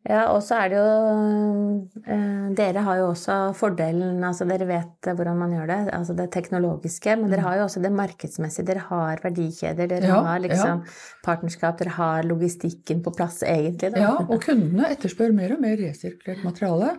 Ja, 0.10 0.24
og 0.34 0.40
så 0.42 0.58
er 0.58 0.72
det 0.72 0.78
jo 0.80 2.06
eh, 2.10 2.46
Dere 2.58 2.82
har 2.88 2.98
jo 2.98 3.10
også 3.12 3.36
fordelen 3.54 4.24
Altså, 4.26 4.48
dere 4.50 4.66
vet 4.66 5.10
hvordan 5.12 5.38
man 5.38 5.52
gjør 5.54 5.68
det, 5.70 5.78
altså 5.94 6.16
det 6.18 6.26
teknologiske, 6.34 7.14
men 7.20 7.30
dere 7.30 7.46
har 7.46 7.60
jo 7.60 7.68
også 7.68 7.84
det 7.84 7.92
markedsmessige. 7.94 8.66
Dere 8.66 8.86
har 8.88 9.22
verdikjeder, 9.22 9.90
dere 9.92 10.10
Ja, 10.10 10.22
har 10.26 10.42
liksom 10.42 10.82
partnerskap, 11.26 11.78
dere 11.78 11.94
har 12.00 12.26
logistikken 12.26 13.04
på 13.06 13.14
plass, 13.14 13.44
egentlig. 13.46 13.92
Da. 13.94 14.02
Ja, 14.02 14.16
og 14.26 14.42
kundene 14.42 14.90
etterspør 14.90 15.36
mer 15.38 15.54
og 15.56 15.62
mer 15.62 15.78
resirkulert 15.78 16.42
materiale. 16.48 16.96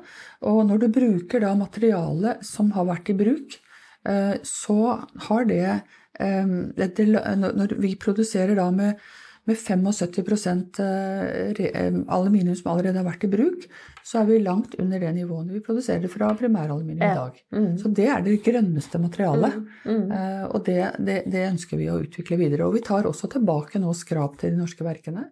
Og 0.47 0.63
når 0.71 0.85
du 0.85 0.89
bruker 0.95 1.43
da 1.43 1.57
materiale 1.59 2.37
som 2.47 2.71
har 2.77 2.87
vært 2.87 3.11
i 3.11 3.19
bruk, 3.19 3.59
eh, 4.07 4.39
så 4.47 4.79
har 5.27 5.51
det 5.51 5.67
eh, 5.67 6.55
dette, 6.79 7.11
Når 7.11 7.75
vi 7.83 7.97
produserer 7.99 8.55
da 8.59 8.71
med, 8.71 9.03
med 9.45 9.59
75 9.59 10.79
eh, 10.79 11.51
eh, 11.67 11.95
aluminium 12.09 12.57
som 12.57 12.71
allerede 12.73 13.01
har 13.01 13.09
vært 13.09 13.27
i 13.27 13.31
bruk, 13.33 13.67
så 14.07 14.21
er 14.21 14.29
vi 14.29 14.39
langt 14.43 14.77
under 14.79 15.03
det 15.03 15.11
nivået 15.17 15.51
vi 15.51 15.63
produserer 15.65 16.11
fra 16.11 16.31
primæraluminium 16.39 17.03
i 17.03 17.19
dag. 17.19 17.41
Mm. 17.55 17.69
Så 17.79 17.91
det 17.95 18.07
er 18.07 18.23
det 18.23 18.39
grønneste 18.47 19.01
materialet. 19.03 19.59
Mm. 19.85 20.07
Eh, 20.13 20.45
Og 20.53 20.65
det, 20.67 20.79
det, 20.99 21.19
det 21.33 21.45
ønsker 21.49 21.81
vi 21.81 21.91
å 21.91 22.01
utvikle 22.03 22.39
videre. 22.39 22.67
Og 22.67 22.77
vi 22.77 22.85
tar 22.87 23.07
også 23.09 23.31
tilbake 23.33 23.83
nå 23.83 23.95
skrap 23.99 24.39
til 24.39 24.55
de 24.55 24.63
norske 24.63 24.85
verkene 24.87 25.29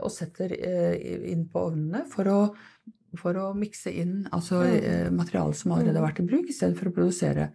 og 0.00 0.10
setter 0.12 0.52
inn 0.54 1.44
på 1.50 1.64
ovnene 1.68 2.04
for 2.08 2.28
å, 2.30 2.38
for 3.18 3.36
å 3.40 3.50
mikse 3.56 3.92
inn 3.92 4.22
altså, 4.34 4.62
eh, 4.64 5.10
materiale 5.12 5.56
som 5.56 5.74
allerede 5.74 5.98
har 5.98 6.08
vært 6.08 6.22
i 6.22 6.28
bruk, 6.28 6.48
istedenfor 6.50 6.90
å 6.90 6.94
produsere 6.94 7.50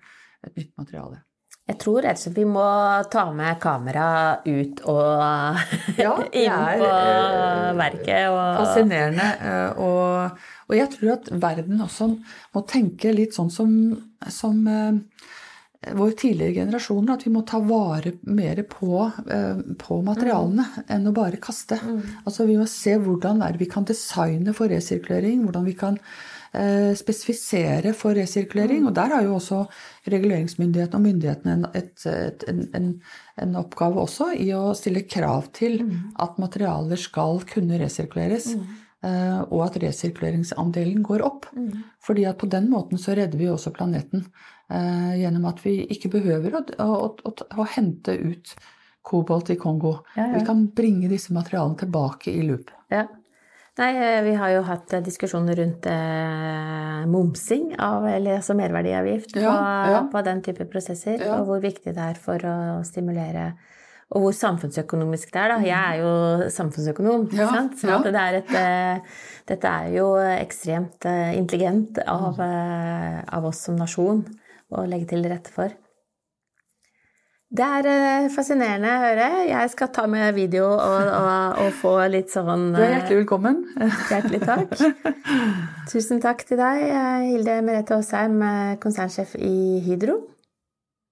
et 0.45 0.58
nytt 0.58 0.73
materiale. 0.78 1.21
Jeg 1.65 1.80
tror 1.82 2.06
slett 2.21 2.36
vi 2.38 2.43
må 2.45 2.63
ta 3.10 3.23
med 3.34 3.58
kamera 3.63 4.08
ut 4.45 4.84
og 4.86 5.63
Ja, 6.04 6.12
inn 6.30 6.51
er, 6.51 6.75
på 6.78 6.89
eh, 6.91 7.71
verket. 7.80 8.28
Og, 8.30 8.60
Fascinerende. 8.60 9.30
eh, 9.41 9.80
Og, 9.82 10.43
og 10.69 10.78
jeg 10.78 10.91
tror 10.93 11.15
at 11.15 11.32
verden 11.41 11.82
også 11.82 12.12
må 12.54 12.63
tenke 12.69 13.15
litt 13.17 13.34
sånn 13.34 13.49
som, 13.54 13.73
som 14.30 14.62
eh, 14.69 15.01
vår 15.97 16.13
tidligere 16.21 16.60
generasjoner, 16.62 17.17
at 17.17 17.25
vi 17.25 17.34
må 17.34 17.41
ta 17.45 17.60
vare 17.62 18.15
mer 18.30 18.62
på, 18.69 19.04
på 19.82 19.97
materialene 20.06 20.63
enn 20.89 21.06
å 21.06 21.13
bare 21.13 21.38
kaste. 21.41 21.78
Altså 22.25 22.47
Vi 22.49 22.56
må 22.58 22.65
se 22.69 22.95
hvordan 22.97 23.43
vi 23.62 23.67
kan 23.69 23.86
designe 23.86 24.54
for 24.58 24.69
resirkulering, 24.73 25.43
hvordan 25.45 25.67
vi 25.69 25.75
kan 25.78 25.99
spesifisere 26.95 27.91
for 27.97 28.15
resirkulering. 28.17 28.85
Og 28.87 28.95
der 28.95 29.13
har 29.15 29.25
jo 29.25 29.35
også 29.35 29.63
reguleringsmyndighetene 30.11 30.99
og 30.99 31.03
myndighetene 31.03 31.55
en, 31.57 31.67
et, 31.75 32.05
et, 32.07 32.45
en, 32.47 32.93
en, 33.41 33.55
oppgave 33.59 34.01
også 34.03 34.31
i 34.39 34.51
å 34.55 34.73
stille 34.77 35.05
krav 35.09 35.49
til 35.57 35.81
at 36.21 36.39
materialer 36.41 36.99
skal 37.01 37.41
kunne 37.49 37.79
resirkuleres. 37.81 38.55
Mm. 38.55 38.81
og 39.53 39.59
at 39.67 39.75
resirkuleringsandelen 39.83 41.03
går 41.05 41.21
opp. 41.21 41.43
Mm. 41.53 41.83
Fordi 42.01 42.23
at 42.25 42.39
på 42.41 42.47
den 42.49 42.71
måten 42.71 42.97
så 42.97 43.13
redder 43.13 43.37
vi 43.37 43.51
også 43.51 43.69
planeten. 43.75 44.23
eh, 44.73 45.19
Gjennom 45.19 45.45
at 45.45 45.59
vi 45.61 45.75
ikke 45.93 46.09
behøver 46.15 46.55
å, 46.57 46.63
å, 46.81 47.11
å, 47.21 47.33
å 47.61 47.67
hente 47.75 48.15
ut 48.17 48.55
kobolt 49.05 49.51
i 49.53 49.59
Kongo. 49.61 49.99
Ja, 50.15 50.25
ja. 50.25 50.39
Vi 50.39 50.45
kan 50.47 50.65
bringe 50.75 51.09
disse 51.11 51.33
materialene 51.35 51.77
tilbake 51.83 52.33
i 52.33 52.41
loop. 52.47 52.71
Ja. 52.89 53.05
Nei, 53.75 53.91
eh, 53.99 54.21
vi 54.23 54.33
har 54.39 54.53
jo 54.53 54.61
hatt 54.63 54.93
eh, 54.95 55.01
diskusjoner 55.03 55.57
rundt 55.59 55.85
eh, 55.91 57.01
momsing 57.11 57.73
av, 57.83 58.05
eller 58.07 58.38
altså 58.39 58.55
merverdiavgift 58.55 59.33
på, 59.35 59.41
Ja, 59.43 59.55
ja. 59.91 60.01
på 60.11 60.21
den 60.23 60.41
type 60.45 60.63
prosesser, 60.71 61.19
Ja. 61.19 61.41
og 61.41 61.49
hvor 61.49 61.59
viktig 61.63 61.91
det 61.91 62.05
er 62.05 62.15
for 62.15 62.39
å 62.39 62.55
stimulere 62.88 63.53
og 64.15 64.21
hvor 64.21 64.35
samfunnsøkonomisk 64.38 65.31
det 65.33 65.41
er, 65.41 65.49
da. 65.49 65.55
Jeg 65.65 65.75
er 65.75 65.95
jo 66.03 66.49
samfunnsøkonom, 66.53 67.23
Ja, 67.33 67.47
sant. 67.49 67.79
Så 67.81 68.03
det 68.05 68.21
er 68.21 68.35
et, 68.38 68.51
eh, 68.53 68.99
dette 69.49 69.65
er 69.67 69.89
jo 69.97 70.11
ekstremt 70.21 71.07
intelligent 71.35 71.97
av, 72.05 72.39
av 72.39 73.45
oss 73.49 73.65
som 73.65 73.75
nasjon 73.75 74.23
å 74.71 74.85
legge 74.88 75.09
til 75.09 75.25
rette 75.25 75.49
for. 75.51 75.73
Det 77.53 77.62
er 77.63 77.88
eh, 77.88 78.27
fascinerende 78.34 78.89
å 78.89 79.01
høre. 79.03 79.25
Jeg 79.51 79.71
skal 79.71 79.89
ta 79.93 80.05
med 80.10 80.34
video 80.36 80.65
og, 80.73 81.10
og, 81.13 81.60
og 81.62 81.75
få 81.77 81.91
litt 82.10 82.34
sånn 82.34 82.71
Du 82.73 82.79
er 82.79 82.88
eh, 82.88 82.93
hjertelig 82.95 83.19
velkommen. 83.21 83.60
Hjertelig 84.10 84.39
takk. 84.41 84.73
Tusen 85.91 86.23
takk 86.23 86.41
til 86.49 86.58
deg, 86.60 86.81
eh, 86.89 87.27
Hilde 87.29 87.60
Merete 87.67 87.99
Aasheim, 87.99 88.39
eh, 88.41 88.73
konsernsjef 88.81 89.36
i 89.38 89.53
Hydro. 89.86 90.17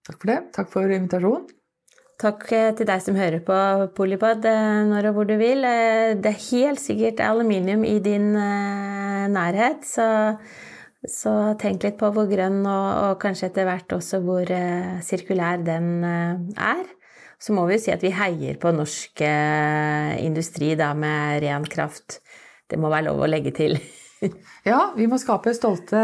Takk 0.09 0.17
for 0.17 0.31
det. 0.33 0.39
Takk 0.57 0.73
for 0.73 0.95
invitasjonen. 0.97 1.45
Takk 2.23 2.43
eh, 2.55 2.71
til 2.77 2.89
deg 2.89 3.05
som 3.05 3.15
hører 3.19 3.45
på 3.45 3.59
Polipod 3.95 4.49
eh, 4.49 4.81
når 4.89 5.11
og 5.11 5.19
hvor 5.19 5.29
du 5.29 5.37
vil. 5.39 5.63
Eh, 5.69 6.17
Det 6.17 6.33
er 6.33 6.45
helt 6.49 6.81
sikkert 6.81 7.21
aluminium 7.23 7.85
i 7.87 7.99
din 8.03 8.33
eh, 8.33 9.29
nærhet, 9.31 9.85
så, 9.85 10.09
så 11.09 11.53
tenk 11.59 11.83
litt 11.83 11.97
på 11.99 12.09
hvor 12.15 12.27
grønn 12.31 12.61
og, 12.63 12.89
og 13.03 13.15
kanskje 13.23 13.49
etter 13.49 13.67
hvert 13.67 13.91
også 13.97 14.21
hvor 14.23 14.47
eh, 14.53 14.99
sirkulær 15.03 15.63
den 15.65 15.89
eh, 16.07 16.37
er. 16.63 16.85
Så 17.43 17.51
må 17.51 17.65
vi 17.67 17.75
jo 17.75 17.83
si 17.83 17.91
at 17.91 18.03
vi 18.05 18.13
heier 18.15 18.55
på 18.61 18.71
norsk 18.71 19.19
eh, 19.27 20.13
industri 20.23 20.73
da 20.79 20.93
med 20.95 21.41
ren 21.43 21.65
kraft. 21.67 22.21
Det 22.71 22.79
må 22.79 22.87
være 22.93 23.09
lov 23.09 23.25
å 23.25 23.29
legge 23.31 23.51
til. 23.55 23.77
Ja, 24.63 24.93
vi 24.95 25.03
må 25.11 25.17
skape 25.19 25.51
stolte 25.51 25.99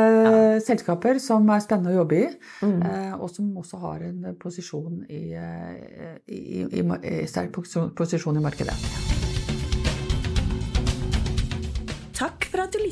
selskaper 0.65 1.21
som 1.23 1.47
er 1.55 1.61
spennende 1.63 1.93
å 1.93 2.01
jobbe 2.01 2.17
i, 2.17 2.25
Mm. 2.59 2.81
eh, 2.83 3.13
og 3.15 3.29
som 3.31 3.47
også 3.55 3.79
har 3.79 4.03
en 4.09 4.35
posisjon 4.35 5.05
i, 5.07 5.21
eh, 5.39 6.19
i, 6.27 6.41
i, 6.59 6.65
i, 6.83 6.83
i 6.83 7.25
sterk 7.31 7.55
posisjon 7.95 8.35
i 8.35 8.43
markedet. 8.43 8.75